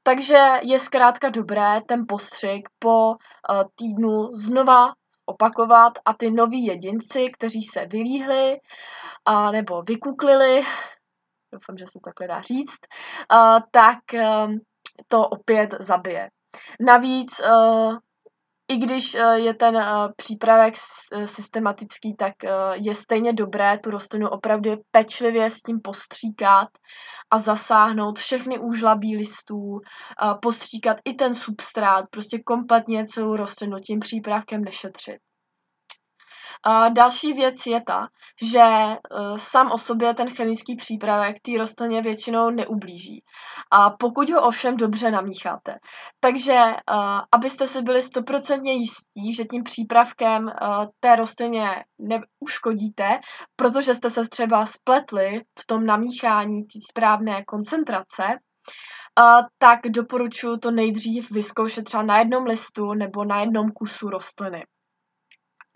Takže 0.02 0.60
je 0.62 0.78
zkrátka 0.78 1.28
dobré 1.28 1.80
ten 1.88 2.04
postřik 2.08 2.68
po 2.78 3.08
uh, 3.08 3.14
týdnu 3.74 4.34
znova 4.34 4.92
opakovat 5.26 5.92
a 6.04 6.14
ty 6.14 6.30
noví 6.30 6.64
jedinci, 6.64 7.26
kteří 7.38 7.62
se 7.62 7.86
vylíhli 7.86 8.56
a, 9.24 9.50
nebo 9.50 9.82
vykuklili, 9.82 10.62
doufám, 11.52 11.76
že 11.78 11.86
se 11.86 11.92
to 11.92 12.00
takhle 12.04 12.28
dá 12.28 12.40
říct, 12.40 12.80
uh, 13.32 13.58
tak 13.70 13.98
uh, 14.14 14.52
to 15.08 15.28
opět 15.28 15.74
zabije. 15.80 16.30
Navíc 16.80 17.40
i 18.68 18.76
když 18.76 19.14
eh, 19.14 19.38
je 19.38 19.54
ten 19.54 19.76
eh, 19.76 19.86
přípravek 20.16 20.74
eh, 21.12 21.26
systematický, 21.26 22.16
tak 22.16 22.34
je 22.74 22.94
stejně 22.94 23.32
dobré 23.32 23.78
tu 23.78 23.90
rostlinu 23.90 24.28
opravdu 24.28 24.70
pečlivě 24.90 25.50
s 25.50 25.62
tím 25.62 25.80
postříkat 25.80 26.68
a 27.30 27.38
zasáhnout 27.38 28.18
všechny 28.18 28.58
úžlabí 28.58 29.16
listů, 29.16 29.80
postříkat 30.42 30.96
i 31.04 31.14
ten 31.14 31.34
substrát, 31.34 32.04
prostě 32.10 32.38
kompletně 32.38 33.06
celou 33.06 33.36
rostlinu 33.36 33.78
tím 33.78 34.00
přípravkem 34.00 34.64
nešetřit. 34.64 35.18
A 36.62 36.88
další 36.88 37.32
věc 37.32 37.66
je 37.66 37.82
ta, 37.86 38.08
že 38.42 38.62
uh, 38.62 39.36
sám 39.36 39.72
o 39.72 39.78
sobě 39.78 40.14
ten 40.14 40.30
chemický 40.30 40.76
přípravek 40.76 41.36
té 41.40 41.58
rostlině 41.58 42.02
většinou 42.02 42.50
neublíží. 42.50 43.22
A 43.70 43.90
pokud 43.90 44.30
ho 44.30 44.42
ovšem 44.42 44.76
dobře 44.76 45.10
namícháte. 45.10 45.78
Takže 46.20 46.54
uh, 46.54 47.20
abyste 47.32 47.66
si 47.66 47.82
byli 47.82 48.02
stoprocentně 48.02 48.72
jistí, 48.72 49.32
že 49.36 49.44
tím 49.44 49.62
přípravkem 49.62 50.44
uh, 50.44 50.50
té 51.00 51.16
rostlině 51.16 51.84
neuškodíte, 51.98 53.20
protože 53.56 53.94
jste 53.94 54.10
se 54.10 54.28
třeba 54.28 54.66
spletli 54.66 55.40
v 55.58 55.66
tom 55.66 55.86
namíchání 55.86 56.62
té 56.62 56.78
správné 56.90 57.44
koncentrace, 57.44 58.22
Uh, 59.20 59.46
tak 59.58 59.80
doporučuji 59.88 60.56
to 60.56 60.70
nejdřív 60.70 61.30
vyzkoušet 61.30 61.84
třeba 61.84 62.02
na 62.02 62.18
jednom 62.18 62.44
listu 62.44 62.94
nebo 62.94 63.24
na 63.24 63.40
jednom 63.40 63.72
kusu 63.72 64.10
rostliny. 64.10 64.64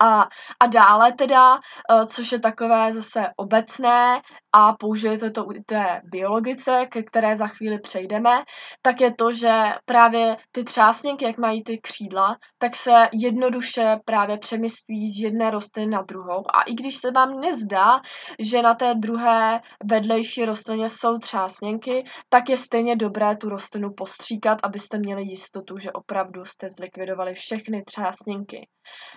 A, 0.01 0.27
a 0.59 0.65
dále 0.67 1.11
teda, 1.13 1.55
eh, 1.55 2.05
což 2.05 2.31
je 2.31 2.39
takové 2.39 2.93
zase 2.93 3.29
obecné 3.35 4.21
a 4.53 4.73
použijete 4.73 5.31
to 5.31 5.45
u 5.45 5.49
té 5.65 6.01
biologice, 6.03 6.85
ke 6.89 7.03
které 7.03 7.35
za 7.35 7.47
chvíli 7.47 7.79
přejdeme, 7.79 8.43
tak 8.81 9.01
je 9.01 9.13
to, 9.13 9.31
že 9.31 9.51
právě 9.85 10.37
ty 10.51 10.63
třásněnky, 10.63 11.25
jak 11.25 11.37
mají 11.37 11.63
ty 11.63 11.77
křídla, 11.77 12.37
tak 12.57 12.75
se 12.75 13.09
jednoduše 13.13 13.99
právě 14.05 14.37
přemysťují 14.37 15.07
z 15.11 15.23
jedné 15.23 15.51
rostliny 15.51 15.91
na 15.91 16.01
druhou. 16.01 16.43
A 16.53 16.61
i 16.61 16.73
když 16.73 16.95
se 16.95 17.11
vám 17.11 17.39
nezdá, 17.39 18.01
že 18.39 18.61
na 18.61 18.75
té 18.75 18.93
druhé 18.95 19.61
vedlejší 19.83 20.45
rostlině 20.45 20.89
jsou 20.89 21.17
třásněnky, 21.17 22.03
tak 22.29 22.49
je 22.49 22.57
stejně 22.57 22.95
dobré 22.95 23.37
tu 23.37 23.49
rostlinu 23.49 23.93
postříkat, 23.97 24.57
abyste 24.63 24.97
měli 24.97 25.23
jistotu, 25.23 25.77
že 25.77 25.91
opravdu 25.91 26.45
jste 26.45 26.69
zlikvidovali 26.69 27.33
všechny 27.33 27.83
třásněnky. 27.83 28.67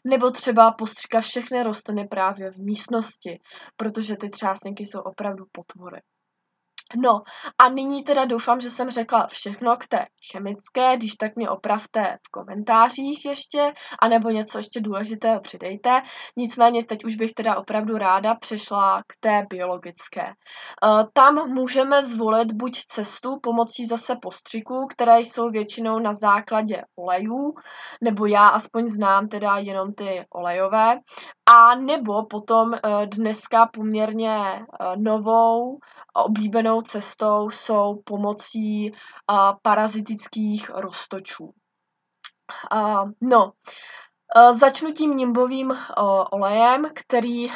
Nebo 0.05 0.31
třeba 0.31 0.73
postříkat 0.73 1.25
všechny 1.25 1.62
rostliny 1.62 2.09
právě 2.09 2.50
v 2.50 2.57
místnosti, 2.57 3.38
protože 3.76 4.17
ty 4.17 4.31
třásněnky 4.31 4.85
jsou 4.85 5.00
opravdu 5.00 5.24
potvory. 5.52 6.00
No 6.97 7.23
a 7.59 7.69
nyní 7.69 8.05
teda 8.05 8.25
doufám, 8.25 8.61
že 8.61 8.71
jsem 8.71 8.91
řekla 8.91 9.27
všechno 9.27 9.77
k 9.77 9.87
té 9.87 10.07
chemické, 10.33 10.97
když 10.97 11.15
tak 11.15 11.37
mě 11.37 11.51
opravte 11.51 12.19
v 12.27 12.31
komentářích 12.31 13.25
ještě, 13.25 13.73
anebo 14.03 14.31
něco 14.31 14.59
ještě 14.59 14.81
důležitého 14.81 15.41
přidejte. 15.41 16.03
Nicméně 16.37 16.85
teď 16.85 17.05
už 17.05 17.15
bych 17.15 17.33
teda 17.33 17.57
opravdu 17.57 17.99
ráda 17.99 18.35
přešla 18.35 19.03
k 19.07 19.17
té 19.21 19.47
biologické. 19.51 20.23
E, 20.23 20.33
tam 21.13 21.51
můžeme 21.51 22.03
zvolit 22.03 22.53
buď 22.53 22.81
cestu 22.89 23.39
pomocí 23.43 23.87
zase 23.87 24.17
postřiků, 24.23 24.87
které 24.87 25.21
jsou 25.21 25.51
většinou 25.51 25.99
na 25.99 26.13
základě 26.13 26.83
olejů, 26.99 27.55
nebo 28.03 28.27
já 28.27 28.49
aspoň 28.49 28.89
znám 28.89 29.29
teda 29.29 29.57
jenom 29.57 29.93
ty 29.93 30.27
olejové, 30.35 30.99
a 31.47 31.75
nebo 31.75 32.27
potom 32.27 32.75
e, 32.75 32.81
dneska 33.07 33.67
poměrně 33.73 34.37
e, 34.37 34.63
novou 34.97 35.79
oblíbenou 36.15 36.81
cestou 36.85 37.50
jsou 37.50 38.03
pomocí 38.05 38.93
parazitických 39.62 40.71
roztočů. 40.71 41.50
No, 43.21 43.53
začnu 44.53 44.93
tím 44.93 45.11
nimbovým 45.11 45.73
olejem, 46.31 46.87
který 46.95 47.47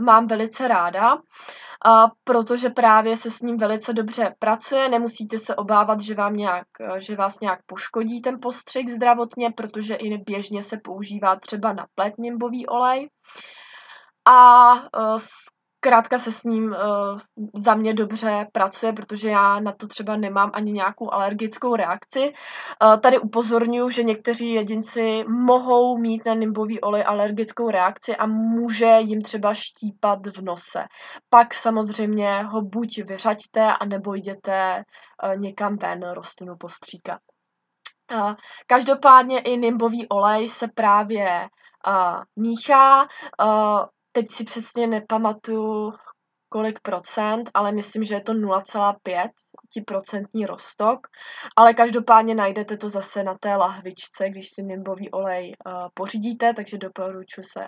mám 0.00 0.26
velice 0.26 0.68
ráda. 0.68 1.18
Protože 2.24 2.70
právě 2.70 3.16
se 3.16 3.30
s 3.30 3.40
ním 3.40 3.56
velice 3.56 3.92
dobře 3.92 4.34
pracuje, 4.38 4.88
nemusíte 4.88 5.38
se 5.38 5.56
obávat, 5.56 6.00
že, 6.00 6.14
vám 6.14 6.36
nějak, 6.36 6.66
že 6.98 7.16
vás 7.16 7.40
nějak 7.40 7.60
poškodí 7.66 8.20
ten 8.20 8.38
postřik 8.42 8.88
zdravotně, 8.88 9.50
protože 9.50 9.94
i 9.94 10.18
běžně 10.18 10.62
se 10.62 10.76
používá 10.76 11.36
třeba 11.36 11.72
na 11.72 11.86
plet 11.94 12.14
olej. 12.68 13.10
A 14.24 14.72
Krátka 15.80 16.18
se 16.18 16.32
s 16.32 16.44
ním 16.44 16.64
uh, 16.64 17.20
za 17.54 17.74
mě 17.74 17.94
dobře 17.94 18.46
pracuje, 18.52 18.92
protože 18.92 19.30
já 19.30 19.60
na 19.60 19.72
to 19.72 19.86
třeba 19.86 20.16
nemám 20.16 20.50
ani 20.54 20.72
nějakou 20.72 21.12
alergickou 21.12 21.76
reakci. 21.76 22.32
Uh, 22.82 23.00
tady 23.00 23.18
upozorňuji, 23.18 23.90
že 23.90 24.02
někteří 24.02 24.52
jedinci 24.52 25.24
mohou 25.28 25.98
mít 25.98 26.24
na 26.26 26.34
nimbový 26.34 26.80
olej 26.80 27.04
alergickou 27.06 27.70
reakci 27.70 28.16
a 28.16 28.26
může 28.26 28.96
jim 29.00 29.22
třeba 29.22 29.54
štípat 29.54 30.26
v 30.26 30.42
nose. 30.42 30.84
Pak 31.30 31.54
samozřejmě 31.54 32.42
ho 32.42 32.62
buď 32.62 32.98
vyřaďte, 32.98 33.72
anebo 33.80 34.14
jděte 34.14 34.82
uh, 35.24 35.40
někam 35.40 35.76
ven 35.76 36.10
rostlinu 36.10 36.56
postříkat. 36.56 37.20
Uh, 38.12 38.34
každopádně 38.66 39.40
i 39.40 39.56
nimbový 39.56 40.08
olej 40.08 40.48
se 40.48 40.68
právě 40.68 41.48
uh, 41.86 42.22
míchá. 42.36 43.02
Uh, 43.42 43.86
teď 44.18 44.30
si 44.30 44.44
přesně 44.44 44.86
nepamatuju, 44.86 45.92
kolik 46.48 46.80
procent, 46.80 47.50
ale 47.54 47.72
myslím, 47.72 48.04
že 48.04 48.14
je 48.14 48.20
to 48.20 48.32
0,5 48.32 49.28
procentní 49.86 50.46
rostok, 50.46 50.98
ale 51.56 51.74
každopádně 51.74 52.34
najdete 52.34 52.76
to 52.76 52.88
zase 52.88 53.22
na 53.22 53.34
té 53.40 53.56
lahvičce, 53.56 54.30
když 54.30 54.48
si 54.48 54.62
nimbový 54.62 55.10
olej 55.10 55.52
uh, 55.66 55.72
pořídíte, 55.94 56.54
takže 56.54 56.78
doporučuji 56.78 57.42
se 57.42 57.66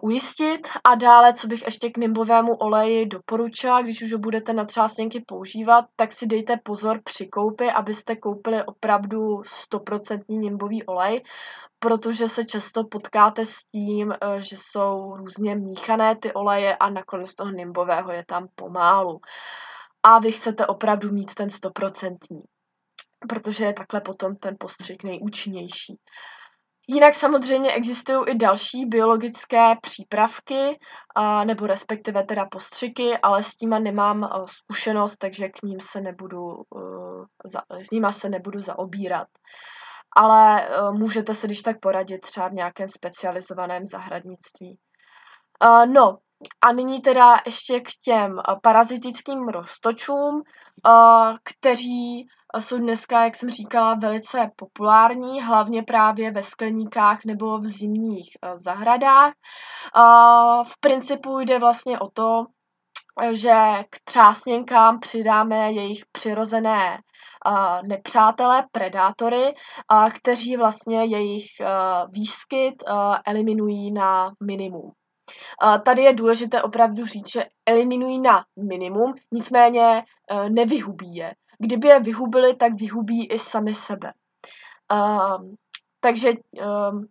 ujistit. 0.00 0.68
A 0.84 0.94
dále, 0.94 1.34
co 1.34 1.46
bych 1.46 1.62
ještě 1.62 1.90
k 1.90 1.96
nimbovému 1.96 2.54
oleji 2.54 3.06
doporučila, 3.06 3.82
když 3.82 4.02
už 4.02 4.12
ho 4.12 4.18
budete 4.18 4.52
na 4.52 4.64
třásněnky 4.64 5.24
používat, 5.26 5.84
tak 5.96 6.12
si 6.12 6.26
dejte 6.26 6.56
pozor 6.62 7.00
při 7.04 7.26
koupi, 7.26 7.70
abyste 7.70 8.16
koupili 8.16 8.64
opravdu 8.64 9.42
100% 9.72 10.20
nimbový 10.28 10.86
olej, 10.86 11.22
protože 11.78 12.28
se 12.28 12.44
často 12.44 12.84
potkáte 12.84 13.46
s 13.46 13.56
tím, 13.72 14.12
e, 14.12 14.16
že 14.40 14.56
jsou 14.58 15.16
různě 15.16 15.54
míchané 15.56 16.16
ty 16.16 16.32
oleje 16.32 16.76
a 16.76 16.90
nakonec 16.90 17.34
toho 17.34 17.50
nimbového 17.50 18.12
je 18.12 18.24
tam 18.28 18.46
pomálu. 18.54 19.20
A 20.02 20.18
vy 20.18 20.32
chcete 20.32 20.66
opravdu 20.66 21.12
mít 21.12 21.34
ten 21.34 21.48
100%, 21.48 22.16
protože 23.28 23.64
je 23.64 23.72
takhle 23.72 24.00
potom 24.00 24.36
ten 24.36 24.56
postřik 24.60 25.04
nejúčinnější. 25.04 25.98
Jinak 26.88 27.14
samozřejmě 27.14 27.72
existují 27.72 28.18
i 28.28 28.34
další 28.34 28.86
biologické 28.86 29.76
přípravky, 29.80 30.78
nebo 31.44 31.66
respektive 31.66 32.24
teda 32.24 32.46
postřiky, 32.50 33.18
ale 33.18 33.42
s 33.42 33.56
tím 33.56 33.70
nemám 33.70 34.28
zkušenost, 34.44 35.16
takže 35.16 35.48
k 35.48 35.62
ním 35.62 35.80
se 35.80 36.00
nebudu, 36.00 36.62
za, 37.44 37.60
s 37.70 37.90
nima 37.90 38.12
se 38.12 38.28
nebudu 38.28 38.60
zaobírat. 38.60 39.28
Ale 40.16 40.68
uh, 40.68 40.98
můžete 40.98 41.34
se 41.34 41.46
když 41.46 41.62
tak 41.62 41.80
poradit 41.80 42.20
třeba 42.20 42.48
v 42.48 42.52
nějakém 42.52 42.88
specializovaném 42.88 43.86
zahradnictví. 43.86 44.78
Uh, 45.64 45.86
no, 45.86 46.18
a 46.60 46.72
nyní 46.72 47.00
teda 47.00 47.40
ještě 47.46 47.80
k 47.80 47.88
těm 48.04 48.40
parazitickým 48.62 49.48
roztočům, 49.48 50.42
kteří 51.44 52.28
jsou 52.58 52.78
dneska, 52.78 53.24
jak 53.24 53.34
jsem 53.34 53.50
říkala, 53.50 53.94
velice 53.94 54.50
populární, 54.56 55.42
hlavně 55.42 55.82
právě 55.82 56.30
ve 56.30 56.42
skleníkách 56.42 57.24
nebo 57.24 57.58
v 57.58 57.66
zimních 57.66 58.28
uh, 58.42 58.58
zahradách. 58.58 59.32
V 60.66 60.80
principu 60.80 61.40
jde 61.40 61.58
vlastně 61.58 61.98
o 61.98 62.08
to, 62.08 62.44
že 63.32 63.54
k 63.90 63.96
třásněnkám 64.04 65.00
přidáme 65.00 65.72
jejich 65.72 66.02
přirozené 66.12 66.98
uh, 67.46 67.88
nepřátelé, 67.88 68.64
predátory, 68.72 69.52
kteří 70.14 70.56
vlastně 70.56 71.04
jejich 71.04 71.46
uh, 71.60 71.66
výskyt 72.12 72.84
eliminují 73.26 73.92
na 73.92 74.32
minimum. 74.46 74.92
Tady 75.84 76.02
je 76.02 76.12
důležité 76.12 76.62
opravdu 76.62 77.04
říct, 77.04 77.32
že 77.32 77.44
eliminují 77.66 78.20
na 78.20 78.44
minimum, 78.68 79.14
nicméně 79.32 80.04
nevyhubí 80.48 81.14
je. 81.14 81.34
Kdyby 81.58 81.88
je 81.88 82.00
vyhubili, 82.00 82.56
tak 82.56 82.72
vyhubí 82.80 83.26
i 83.26 83.38
sami 83.38 83.74
sebe. 83.74 84.12
Uh, 84.92 85.54
takže 86.00 86.32
uh, 86.62 87.04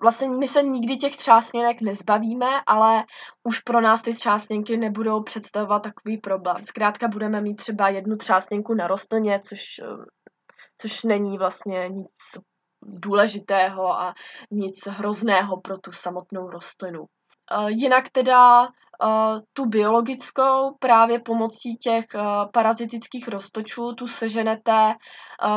vlastně 0.00 0.28
my 0.28 0.48
se 0.48 0.62
nikdy 0.62 0.96
těch 0.96 1.16
třásněnek 1.16 1.80
nezbavíme, 1.80 2.46
ale 2.66 3.04
už 3.44 3.60
pro 3.60 3.80
nás 3.80 4.02
ty 4.02 4.14
třásněnky 4.14 4.76
nebudou 4.76 5.22
představovat 5.22 5.82
takový 5.82 6.18
problém. 6.18 6.56
Zkrátka 6.64 7.08
budeme 7.08 7.40
mít 7.40 7.56
třeba 7.56 7.88
jednu 7.88 8.16
třásněnku 8.16 8.74
na 8.74 8.86
rostlině, 8.86 9.40
což, 9.44 9.62
což 10.78 11.02
není 11.02 11.38
vlastně 11.38 11.88
nic 11.88 12.44
důležitého 12.82 13.92
a 13.92 14.14
nic 14.50 14.86
hrozného 14.86 15.60
pro 15.60 15.78
tu 15.78 15.92
samotnou 15.92 16.50
rostlinu. 16.50 17.06
Jinak 17.68 18.08
teda 18.08 18.68
tu 19.52 19.66
biologickou 19.66 20.74
právě 20.78 21.20
pomocí 21.20 21.76
těch 21.76 22.04
parazitických 22.52 23.28
roztočů 23.28 23.92
tu 23.92 24.06
seženete 24.06 24.94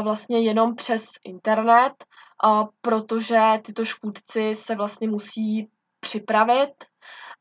vlastně 0.03 0.39
jenom 0.39 0.75
přes 0.75 1.05
internet, 1.25 1.93
protože 2.81 3.39
tyto 3.65 3.85
škůdci 3.85 4.53
se 4.53 4.75
vlastně 4.75 5.09
musí 5.09 5.69
připravit 5.99 6.73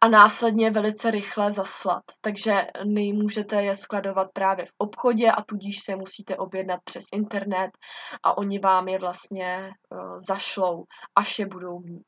a 0.00 0.08
následně 0.08 0.70
velice 0.70 1.10
rychle 1.10 1.52
zaslat. 1.52 2.02
Takže 2.20 2.66
nemůžete 2.84 3.62
je 3.62 3.74
skladovat 3.74 4.28
právě 4.32 4.66
v 4.66 4.72
obchodě 4.78 5.30
a 5.30 5.42
tudíž 5.42 5.78
se 5.84 5.96
musíte 5.96 6.36
objednat 6.36 6.80
přes 6.84 7.04
internet 7.12 7.70
a 8.22 8.38
oni 8.38 8.58
vám 8.58 8.88
je 8.88 8.98
vlastně 8.98 9.70
zašlou, 10.28 10.84
až 11.18 11.38
je 11.38 11.46
budou 11.46 11.78
mít. 11.80 12.06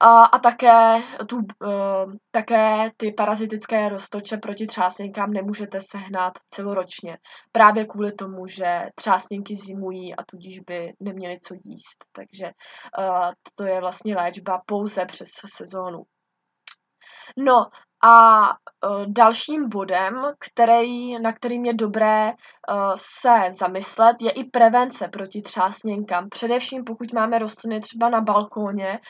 A, 0.00 0.24
a 0.24 0.38
také, 0.38 1.02
tu, 1.26 1.36
uh, 1.36 2.12
také 2.30 2.90
ty 2.96 3.12
parazitické 3.12 3.88
roztoče 3.88 4.36
proti 4.36 4.66
třásněnkám 4.66 5.30
nemůžete 5.30 5.78
sehnat 5.80 6.32
celoročně. 6.50 7.18
Právě 7.52 7.86
kvůli 7.86 8.12
tomu, 8.12 8.46
že 8.46 8.86
třásněnky 8.94 9.56
zimují 9.56 10.14
a 10.14 10.22
tudíž 10.26 10.60
by 10.60 10.92
neměly 11.00 11.38
co 11.40 11.54
jíst. 11.54 12.04
Takže 12.12 12.50
uh, 12.98 13.30
to 13.54 13.64
je 13.64 13.80
vlastně 13.80 14.16
léčba 14.16 14.62
pouze 14.66 15.04
přes 15.06 15.28
sezónu. 15.56 16.02
No 17.36 17.66
a 18.04 18.48
uh, 18.48 19.06
dalším 19.06 19.68
bodem, 19.68 20.14
který, 20.38 21.18
na 21.18 21.32
kterým 21.32 21.64
je 21.64 21.74
dobré 21.74 22.32
uh, 22.32 22.34
se 22.94 23.52
zamyslet, 23.52 24.16
je 24.22 24.30
i 24.30 24.44
prevence 24.44 25.08
proti 25.08 25.42
třásněnkám. 25.42 26.28
Především 26.28 26.84
pokud 26.84 27.12
máme 27.12 27.38
rostliny 27.38 27.80
třeba 27.80 28.08
na 28.08 28.20
balkóně, 28.20 29.00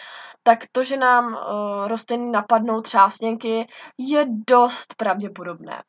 tak 0.43 0.59
to, 0.73 0.83
že 0.83 0.97
nám 0.97 1.27
uh, 1.27 1.89
rostliny 1.89 2.31
napadnou 2.31 2.81
třásněnky, 2.81 3.67
je 3.99 4.27
dost 4.51 4.95
pravděpodobné. 4.97 5.83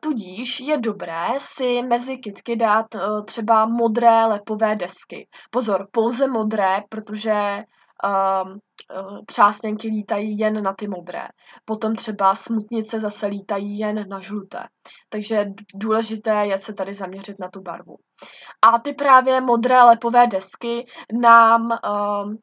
Tudíž 0.00 0.60
je 0.60 0.78
dobré 0.78 1.26
si 1.36 1.82
mezi 1.82 2.18
kytky 2.18 2.56
dát 2.56 2.86
třeba 3.24 3.66
modré 3.66 4.26
lepové 4.26 4.76
desky. 4.76 5.28
Pozor, 5.50 5.88
pouze 5.92 6.28
modré, 6.28 6.82
protože 6.88 7.62
třásněnky 9.26 9.88
lítají 9.88 10.38
jen 10.38 10.62
na 10.62 10.72
ty 10.72 10.88
modré. 10.88 11.28
Potom 11.64 11.96
třeba 11.96 12.34
smutnice 12.34 13.00
zase 13.00 13.26
lítají 13.26 13.78
jen 13.78 14.08
na 14.08 14.20
žluté. 14.20 14.64
Takže 15.08 15.46
důležité 15.74 16.46
je 16.46 16.58
se 16.58 16.74
tady 16.74 16.94
zaměřit 16.94 17.38
na 17.38 17.48
tu 17.48 17.60
barvu. 17.60 17.96
A 18.62 18.78
ty 18.78 18.92
právě 18.92 19.40
modré 19.40 19.82
lepové 19.82 20.26
desky 20.26 20.86
nám 21.12 21.62
um, 21.62 22.38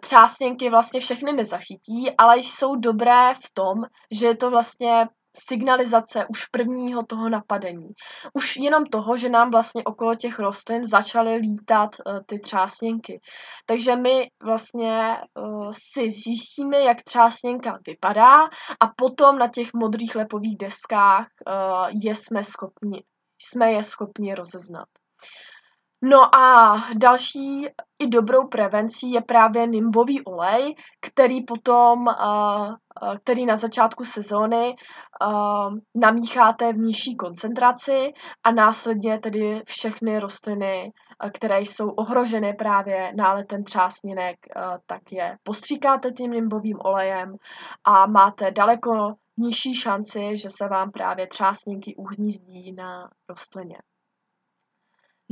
třásněnky 0.00 0.70
vlastně 0.70 1.00
všechny 1.00 1.32
nezachytí, 1.32 2.16
ale 2.18 2.38
jsou 2.38 2.76
dobré 2.76 3.34
v 3.34 3.50
tom, 3.54 3.74
že 4.10 4.26
je 4.26 4.36
to 4.36 4.50
vlastně 4.50 5.08
signalizace 5.36 6.26
už 6.28 6.46
prvního 6.46 7.06
toho 7.06 7.28
napadení. 7.28 7.88
Už 8.34 8.56
jenom 8.56 8.84
toho, 8.84 9.16
že 9.16 9.28
nám 9.28 9.50
vlastně 9.50 9.84
okolo 9.84 10.14
těch 10.14 10.38
rostlin 10.38 10.86
začaly 10.86 11.34
lítat 11.34 11.90
uh, 12.06 12.20
ty 12.26 12.38
třásněnky. 12.38 13.20
Takže 13.66 13.96
my 13.96 14.28
vlastně 14.42 15.16
uh, 15.38 15.70
si 15.70 16.10
zjistíme, 16.10 16.80
jak 16.80 17.02
třásněnka 17.02 17.78
vypadá 17.86 18.44
a 18.80 18.86
potom 18.96 19.38
na 19.38 19.48
těch 19.48 19.74
modrých 19.74 20.14
lepových 20.14 20.56
deskách 20.56 21.26
uh, 21.46 21.88
je 22.02 22.14
jsme 22.14 22.44
schopni, 22.44 23.02
jsme 23.42 23.72
je 23.72 23.82
schopni 23.82 24.34
rozeznat. 24.34 24.88
No 26.04 26.34
a 26.34 26.74
další 26.94 27.68
i 27.98 28.06
dobrou 28.06 28.48
prevencí 28.48 29.10
je 29.12 29.20
právě 29.20 29.66
nimbový 29.66 30.24
olej, 30.24 30.74
který 31.00 31.44
potom, 31.44 32.06
který 33.22 33.46
na 33.46 33.56
začátku 33.56 34.04
sezóny 34.04 34.76
namícháte 35.94 36.72
v 36.72 36.76
nižší 36.76 37.16
koncentraci 37.16 38.12
a 38.44 38.52
následně 38.52 39.18
tedy 39.18 39.62
všechny 39.66 40.18
rostliny, 40.18 40.92
které 41.34 41.60
jsou 41.60 41.90
ohroženy 41.90 42.54
právě 42.54 43.12
náletem 43.16 43.64
třásninek, 43.64 44.36
tak 44.86 45.12
je 45.12 45.38
postříkáte 45.42 46.10
tím 46.10 46.30
nimbovým 46.30 46.78
olejem 46.80 47.36
a 47.84 48.06
máte 48.06 48.50
daleko 48.50 49.14
nižší 49.36 49.74
šanci, 49.74 50.36
že 50.36 50.50
se 50.50 50.68
vám 50.68 50.90
právě 50.90 51.26
třásninky 51.26 51.94
uhnízdí 51.96 52.72
na 52.72 53.08
rostlině. 53.28 53.76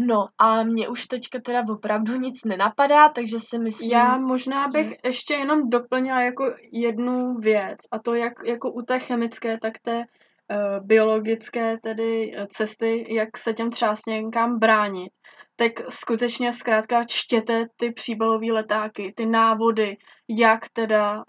No 0.07 0.27
a 0.39 0.63
mě 0.63 0.89
už 0.89 1.07
teďka 1.07 1.41
teda 1.41 1.63
opravdu 1.69 2.17
nic 2.17 2.45
nenapadá, 2.45 3.09
takže 3.09 3.41
si 3.41 3.59
myslím... 3.59 3.91
Já 3.91 4.19
možná 4.19 4.69
bych 4.69 4.89
že... 4.89 4.97
ještě 5.05 5.35
jenom 5.35 5.71
doplnila 5.71 6.21
jako 6.21 6.55
jednu 6.73 7.35
věc 7.35 7.79
a 7.93 7.99
to 7.99 8.15
jak 8.15 8.33
jako 8.47 8.73
u 8.73 8.83
té 8.83 8.99
chemické, 8.99 9.59
tak 9.59 9.75
té 9.83 9.97
uh, 9.99 10.87
biologické 10.87 11.79
tedy 11.83 12.33
eh, 12.37 12.47
cesty, 12.47 13.15
jak 13.15 13.39
se 13.39 13.53
těm 13.53 13.71
třásněnkám 13.71 14.59
bránit, 14.59 15.13
tak 15.57 15.73
skutečně 15.89 16.53
zkrátka 16.53 17.05
čtěte 17.05 17.65
ty 17.77 17.93
příbalové 17.93 18.53
letáky, 18.53 19.13
ty 19.17 19.27
návody, 19.27 19.97
jak 20.29 20.61
teda 20.73 21.15
uh, 21.17 21.23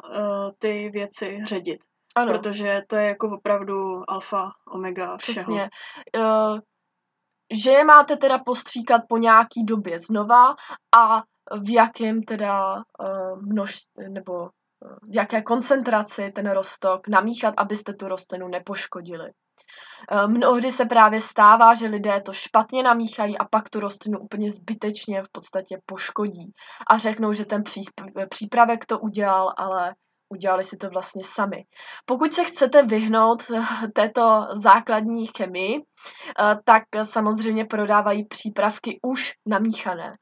ty 0.60 0.90
věci 0.94 1.40
ředit. 1.44 1.78
Ano. 2.16 2.34
Protože 2.34 2.82
to 2.88 2.96
je 2.96 3.08
jako 3.08 3.30
opravdu 3.30 4.04
alfa, 4.08 4.52
omega 4.74 5.18
všeho. 5.18 5.36
Přesně. 5.36 5.70
Uh, 6.18 6.60
že 7.52 7.72
je 7.72 7.84
máte 7.84 8.18
teda 8.18 8.40
postříkat 8.46 9.02
po 9.10 9.18
nějaký 9.18 9.64
době 9.64 10.00
znova 10.00 10.56
a 10.98 11.24
v 11.62 11.74
jakém 11.74 12.24
teda 12.24 12.76
uh, 12.76 13.42
množství 13.42 14.10
nebo 14.10 14.34
uh, 14.34 14.50
v 15.02 15.16
jaké 15.16 15.42
koncentraci 15.42 16.32
ten 16.36 16.50
rostok 16.52 17.08
namíchat, 17.08 17.54
abyste 17.58 17.94
tu 17.94 18.08
rostlinu 18.08 18.48
nepoškodili. 18.48 19.32
Uh, 20.12 20.28
mnohdy 20.28 20.72
se 20.72 20.86
právě 20.86 21.22
stává, 21.22 21.74
že 21.74 21.88
lidé 21.88 22.22
to 22.26 22.34
špatně 22.34 22.84
namíchají 22.84 23.38
a 23.38 23.46
pak 23.46 23.70
tu 23.70 23.80
rostlinu 23.80 24.20
úplně 24.20 24.52
zbytečně 24.52 25.24
v 25.24 25.32
podstatě 25.32 25.78
poškodí 25.86 26.52
a 26.88 26.98
řeknou, 26.98 27.34
že 27.34 27.46
ten 27.46 27.64
přípravek 28.30 28.86
to 28.86 29.00
udělal, 29.00 29.54
ale 29.58 29.96
udělali 30.32 30.64
si 30.64 30.78
to 30.78 30.90
vlastně 30.90 31.24
sami. 31.24 31.66
Pokud 32.06 32.34
se 32.34 32.44
chcete 32.44 32.84
vyhnout 32.84 33.44
eh, 33.56 33.88
této 33.88 34.48
základní 34.54 35.28
chemii, 35.38 35.78
eh, 35.78 36.56
tak 36.66 36.84
samozřejmě 37.04 37.66
prodávají 37.66 38.26
přípravky 38.26 39.00
už 39.02 39.34
namíchané. 39.46 40.16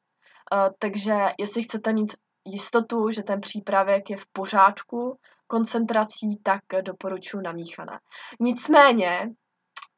Eh, 0.54 0.70
takže 0.80 1.16
jestli 1.38 1.64
chcete 1.64 1.94
mít 1.94 2.14
jistotu, 2.46 3.10
že 3.10 3.24
ten 3.24 3.42
přípravek 3.42 4.10
je 4.10 4.18
v 4.18 4.26
pořádku 4.32 5.18
koncentrací, 5.48 6.40
tak 6.44 6.62
doporučuji 6.82 7.42
namíchané. 7.42 8.00
Nicméně, 8.40 9.30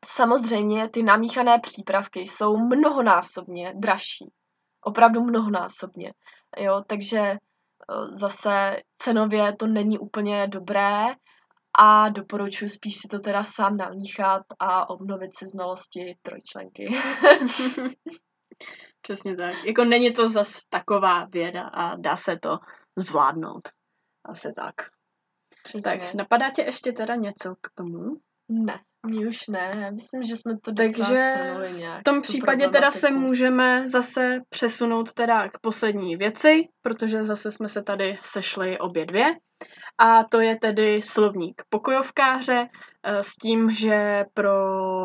samozřejmě 0.06 0.90
ty 0.90 1.04
namíchané 1.04 1.60
přípravky 1.60 2.20
jsou 2.20 2.58
mnohonásobně 2.58 3.74
dražší. 3.76 4.32
Opravdu 4.84 5.22
mnohonásobně. 5.22 6.14
Jo, 6.58 6.84
takže 6.88 7.38
zase 8.12 8.82
cenově 8.98 9.56
to 9.56 9.68
není 9.68 10.00
úplně 10.00 10.48
dobré 10.48 11.06
a 11.78 12.10
doporučuji 12.10 12.70
spíš 12.70 12.98
si 12.98 13.08
to 13.08 13.20
teda 13.20 13.44
sám 13.44 13.78
namíchat 13.78 14.44
a 14.60 14.90
obnovit 14.90 15.38
si 15.38 15.46
znalosti 15.46 16.18
trojčlenky. 16.22 16.90
Přesně 19.02 19.36
tak. 19.36 19.56
Jako 19.66 19.86
není 19.86 20.14
to 20.14 20.30
zas 20.30 20.66
taková 20.70 21.26
věda 21.26 21.62
a 21.64 21.96
dá 21.96 22.18
se 22.18 22.40
to 22.40 22.60
zvládnout. 22.98 23.70
Asi 24.26 24.54
tak. 24.56 24.76
Přesně. 25.64 25.82
Tak, 25.82 26.14
napadá 26.14 26.50
tě 26.50 26.62
ještě 26.62 26.92
teda 26.92 27.16
něco 27.16 27.56
k 27.62 27.70
tomu? 27.76 28.16
Ne. 28.50 28.80
Už 29.28 29.48
ne, 29.48 29.92
myslím, 29.92 30.24
že 30.24 30.36
jsme 30.36 30.54
to 30.64 30.74
Takže 30.74 31.14
nějak. 31.78 32.00
v 32.00 32.04
tom 32.04 32.22
případě 32.22 32.70
teda 32.70 32.92
se 32.92 33.12
můžeme 33.12 33.88
zase 33.88 34.40
přesunout 34.50 35.14
teda 35.14 35.50
k 35.50 35.60
poslední 35.62 36.16
věci, 36.16 36.68
protože 36.82 37.24
zase 37.24 37.52
jsme 37.52 37.68
se 37.68 37.84
tady 37.84 38.18
sešli 38.22 38.80
obě 38.80 39.06
dvě. 39.06 39.26
A 39.98 40.24
to 40.24 40.40
je 40.40 40.60
tedy 40.60 41.02
slovník 41.02 41.62
pokojovkáře 41.70 42.70
eh, 43.04 43.24
s 43.24 43.36
tím, 43.36 43.74
že 43.74 44.26
pro 44.34 44.56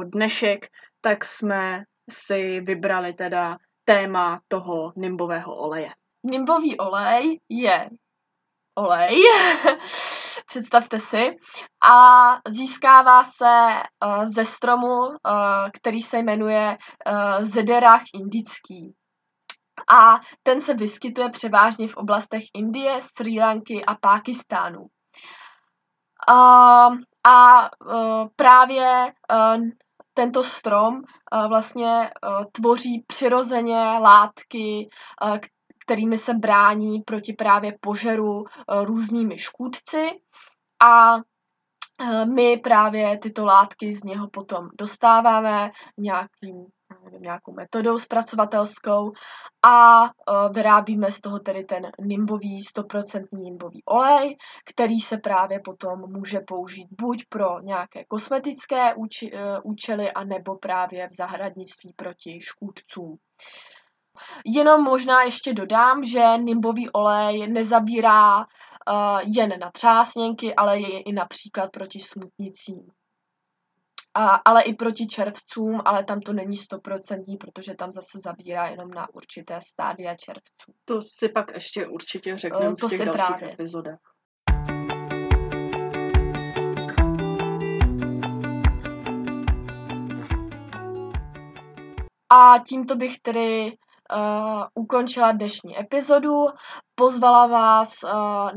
dnešek 0.05 0.67
tak 1.01 1.25
jsme 1.25 1.85
si 2.11 2.61
vybrali 2.61 3.13
teda 3.13 3.57
téma 3.85 4.41
toho 4.49 4.93
nimbového 4.97 5.57
oleje. 5.57 5.91
Nimbový 6.25 6.77
olej 6.77 7.41
je 7.49 7.91
olej, 8.79 9.23
představte 10.47 10.99
si, 10.99 11.37
a 11.93 12.01
získává 12.49 13.25
se 13.25 13.83
uh, 14.07 14.25
ze 14.25 14.45
stromu, 14.45 14.99
uh, 14.99 15.15
který 15.73 16.01
se 16.01 16.19
jmenuje 16.19 16.79
uh, 16.79 17.45
zederách 17.45 18.03
indický. 18.15 18.95
A 19.89 20.21
ten 20.43 20.61
se 20.61 20.75
vyskytuje 20.75 21.29
převážně 21.31 21.89
v 21.89 21.97
oblastech 21.97 22.43
Indie, 22.55 23.01
Sri 23.01 23.41
Lanky 23.41 23.85
a 23.85 23.95
Pákistánu. 23.95 24.81
Uh, 26.29 26.97
a 27.27 27.71
uh, 27.87 28.29
právě 28.37 29.13
uh, 29.33 29.63
tento 30.15 30.45
strom 30.45 30.95
uh, 30.95 31.49
vlastně 31.49 32.11
uh, 32.11 32.45
tvoří 32.53 33.05
přirozeně 33.07 33.99
látky, 34.03 34.89
uh, 35.25 35.39
kterými 35.87 36.19
se 36.19 36.35
brání 36.35 37.01
proti 37.01 37.33
právě 37.33 37.79
požeru 37.81 38.45
eh, 38.45 38.85
různými 38.85 39.39
škůdci 39.39 40.11
a 40.83 41.17
eh, 41.17 42.27
my 42.27 42.57
právě 42.57 43.19
tyto 43.19 43.45
látky 43.45 43.93
z 43.93 44.05
něho 44.05 44.29
potom 44.29 44.69
dostáváme 44.79 45.71
nějakým, 45.99 46.67
nevím, 47.05 47.23
nějakou 47.23 47.53
metodou 47.53 47.99
zpracovatelskou 47.99 49.13
a 49.65 50.05
eh, 50.05 50.09
vyrábíme 50.53 51.11
z 51.11 51.21
toho 51.21 51.39
tedy 51.39 51.65
ten 51.65 51.91
nimbový, 52.01 52.59
100% 52.77 53.25
nimbový 53.33 53.83
olej, 53.85 54.37
který 54.71 55.01
se 55.01 55.19
právě 55.19 55.61
potom 55.65 56.13
může 56.13 56.41
použít 56.41 56.89
buď 57.01 57.25
pro 57.29 57.61
nějaké 57.61 58.05
kosmetické 58.05 58.95
účely, 59.65 60.13
anebo 60.13 60.59
právě 60.59 61.09
v 61.09 61.17
zahradnictví 61.19 61.93
proti 61.97 62.41
škůdcům. 62.41 63.19
Jenom 64.47 64.83
možná 64.83 65.23
ještě 65.23 65.53
dodám, 65.53 66.05
že 66.05 66.25
nimbový 66.37 66.91
olej 66.91 67.49
nezabírá 67.49 68.39
uh, 68.39 68.45
jen 69.37 69.59
na 69.61 69.71
třásněnky, 69.71 70.55
ale 70.55 70.81
je 70.81 71.03
i 71.03 71.13
například 71.13 71.71
proti 71.71 72.01
smutnicím. 72.01 72.87
A, 74.15 74.29
ale 74.29 74.63
i 74.63 74.75
proti 74.75 75.07
červcům, 75.07 75.83
ale 75.85 76.05
tam 76.05 76.21
to 76.21 76.33
není 76.33 76.57
stoprocentní, 76.57 77.37
protože 77.37 77.75
tam 77.75 77.93
zase 77.93 78.19
zabírá 78.25 78.67
jenom 78.67 78.91
na 78.91 79.15
určité 79.15 79.61
stádia 79.61 80.15
červců. 80.15 80.73
To 80.85 81.03
si 81.03 81.29
pak 81.29 81.55
ještě 81.55 81.87
určitě 81.87 82.37
řekneme 82.39 82.69
uh, 82.69 82.75
v 82.75 82.89
těch 82.89 83.07
dalších 83.07 83.27
právě. 83.27 83.53
epizodách. 83.53 83.99
A 92.31 92.55
tímto 92.69 92.97
bych 92.97 93.19
tedy 93.19 93.73
uh, 94.15 94.65
ukončila 94.75 95.33
dnešní 95.33 95.81
epizodu. 95.81 96.47
Pozvala 96.95 97.47
vás 97.47 98.03
uh, 98.05 98.11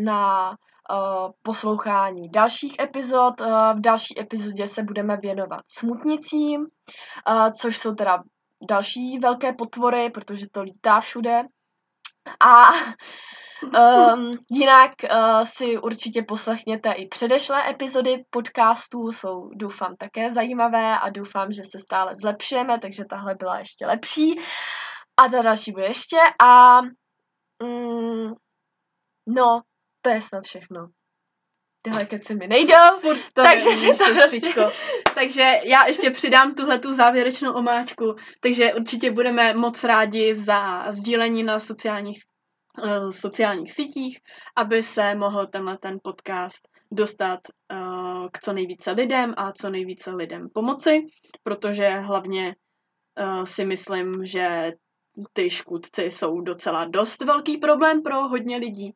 na 0.04 0.50
uh, 0.50 1.32
poslouchání 1.42 2.30
dalších 2.30 2.80
epizod. 2.80 3.42
Uh, 3.42 3.48
v 3.48 3.80
další 3.80 4.20
epizodě 4.20 4.68
se 4.68 4.84
budeme 4.84 5.18
věnovat 5.18 5.62
smutnicím, 5.66 6.62
uh, 6.62 7.50
což 7.52 7.78
jsou 7.78 7.96
teda 7.96 8.24
další 8.70 9.20
velké 9.20 9.54
potvory, 9.54 10.10
protože 10.10 10.46
to 10.52 10.62
lítá 10.62 11.00
všude. 11.00 11.42
A 12.40 12.70
Um, 13.64 14.38
jinak 14.52 14.92
uh, 15.04 15.42
si 15.44 15.78
určitě 15.78 16.24
poslechněte 16.24 16.92
i 16.92 17.08
předešlé 17.08 17.70
epizody 17.70 18.24
podcastů, 18.30 19.12
jsou 19.12 19.50
doufám 19.54 19.96
také 19.96 20.32
zajímavé 20.32 21.00
a 21.00 21.10
doufám, 21.10 21.52
že 21.52 21.62
se 21.64 21.80
stále 21.80 22.16
zlepšujeme, 22.16 22.80
takže 22.80 23.06
tahle 23.10 23.36
byla 23.36 23.60
ještě 23.60 23.86
lepší. 23.86 24.40
A 25.20 25.30
ta 25.30 25.42
další 25.42 25.72
bude 25.72 25.86
ještě 25.86 26.18
a 26.42 26.82
mm, 27.64 28.34
no, 29.28 29.62
to 30.02 30.10
je 30.10 30.22
snad 30.22 30.44
všechno. 30.44 30.88
tyhle 31.82 32.06
keci 32.06 32.36
mi 32.36 32.48
nejdou. 32.48 33.00
Furt 33.02 33.20
to 33.34 33.44
Takže 33.44 33.76
si 33.76 33.98
to 33.98 34.06
prostě-. 34.06 34.72
Takže 35.16 35.60
já 35.64 35.86
ještě 35.86 36.12
přidám 36.12 36.56
tuhle 36.56 36.80
tu 36.80 36.94
závěrečnou 36.94 37.54
omáčku, 37.54 38.16
takže 38.40 38.74
určitě 38.74 39.12
budeme 39.12 39.54
moc 39.54 39.84
rádi 39.84 40.36
za 40.36 40.92
sdílení 40.92 41.44
na 41.44 41.60
sociálních, 41.60 42.20
uh, 42.84 43.10
sociálních 43.10 43.74
sítích, 43.74 44.20
aby 44.56 44.84
se 44.84 45.16
mohl 45.16 45.46
tenhle 45.46 45.78
ten 45.78 45.98
podcast 46.04 46.68
dostat 46.92 47.40
uh, 47.72 48.28
k 48.32 48.40
co 48.40 48.54
nejvíce 48.54 48.92
lidem 48.92 49.34
a 49.38 49.52
co 49.52 49.70
nejvíce 49.70 50.12
lidem 50.12 50.50
pomoci, 50.54 51.02
protože 51.44 51.90
hlavně 51.90 52.56
uh, 53.20 53.44
si 53.44 53.66
myslím, 53.66 54.26
že 54.26 54.72
ty 55.34 55.50
škůdci 55.50 56.04
jsou 56.04 56.42
docela 56.42 56.86
dost 56.86 57.22
velký 57.22 57.58
problém 57.58 58.02
pro 58.02 58.28
hodně 58.28 58.58
lidí, 58.58 58.94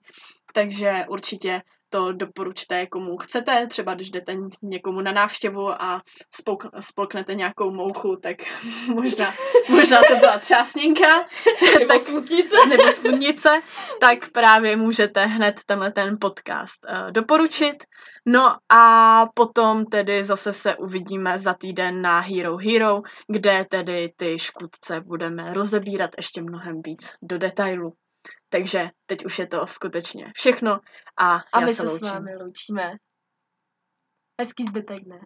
takže 0.53 1.05
určitě 1.09 1.61
to 1.93 2.11
doporučte 2.11 2.87
komu 2.87 3.17
chcete, 3.17 3.67
třeba 3.67 3.93
když 3.93 4.09
jdete 4.09 4.35
někomu 4.61 5.01
na 5.01 5.11
návštěvu 5.11 5.81
a 5.81 6.01
spouk, 6.31 6.65
spolknete 6.79 7.35
nějakou 7.35 7.71
mouchu, 7.71 8.15
tak 8.15 8.37
možná, 8.93 9.33
možná 9.69 9.97
to 10.07 10.15
byla 10.15 10.39
třásněnka, 10.39 11.25
Nebo 11.79 11.93
tak, 11.93 12.01
smutnice. 12.01 12.55
nebo 12.69 12.91
smutnice, 12.91 13.61
tak 13.99 14.29
právě 14.29 14.75
můžete 14.75 15.25
hned 15.25 15.59
tenhle 15.65 15.91
ten 15.91 16.17
podcast 16.21 16.85
uh, 16.91 17.11
doporučit. 17.11 17.83
No 18.25 18.55
a 18.69 19.25
potom 19.33 19.85
tedy 19.85 20.23
zase 20.23 20.53
se 20.53 20.75
uvidíme 20.75 21.39
za 21.39 21.53
týden 21.53 22.01
na 22.01 22.19
Hero 22.19 22.57
Hero, 22.57 23.01
kde 23.27 23.65
tedy 23.69 24.13
ty 24.17 24.39
škůdce 24.39 25.01
budeme 25.01 25.53
rozebírat 25.53 26.09
ještě 26.17 26.41
mnohem 26.41 26.81
víc 26.85 27.13
do 27.21 27.37
detailu. 27.37 27.93
Takže 28.53 28.89
teď 29.05 29.25
už 29.25 29.39
je 29.39 29.47
to 29.47 29.67
skutečně 29.67 30.31
všechno 30.35 30.79
a, 31.17 31.35
A 31.35 31.59
já 31.59 31.65
my 31.65 31.69
se 31.69 31.75
se 31.75 31.87
s 31.87 31.91
loučím. 31.91 32.07
vámi 32.07 32.35
loučíme. 32.35 32.91
Hezký 34.41 34.65
zbytek 34.69 35.03
dne. 35.03 35.19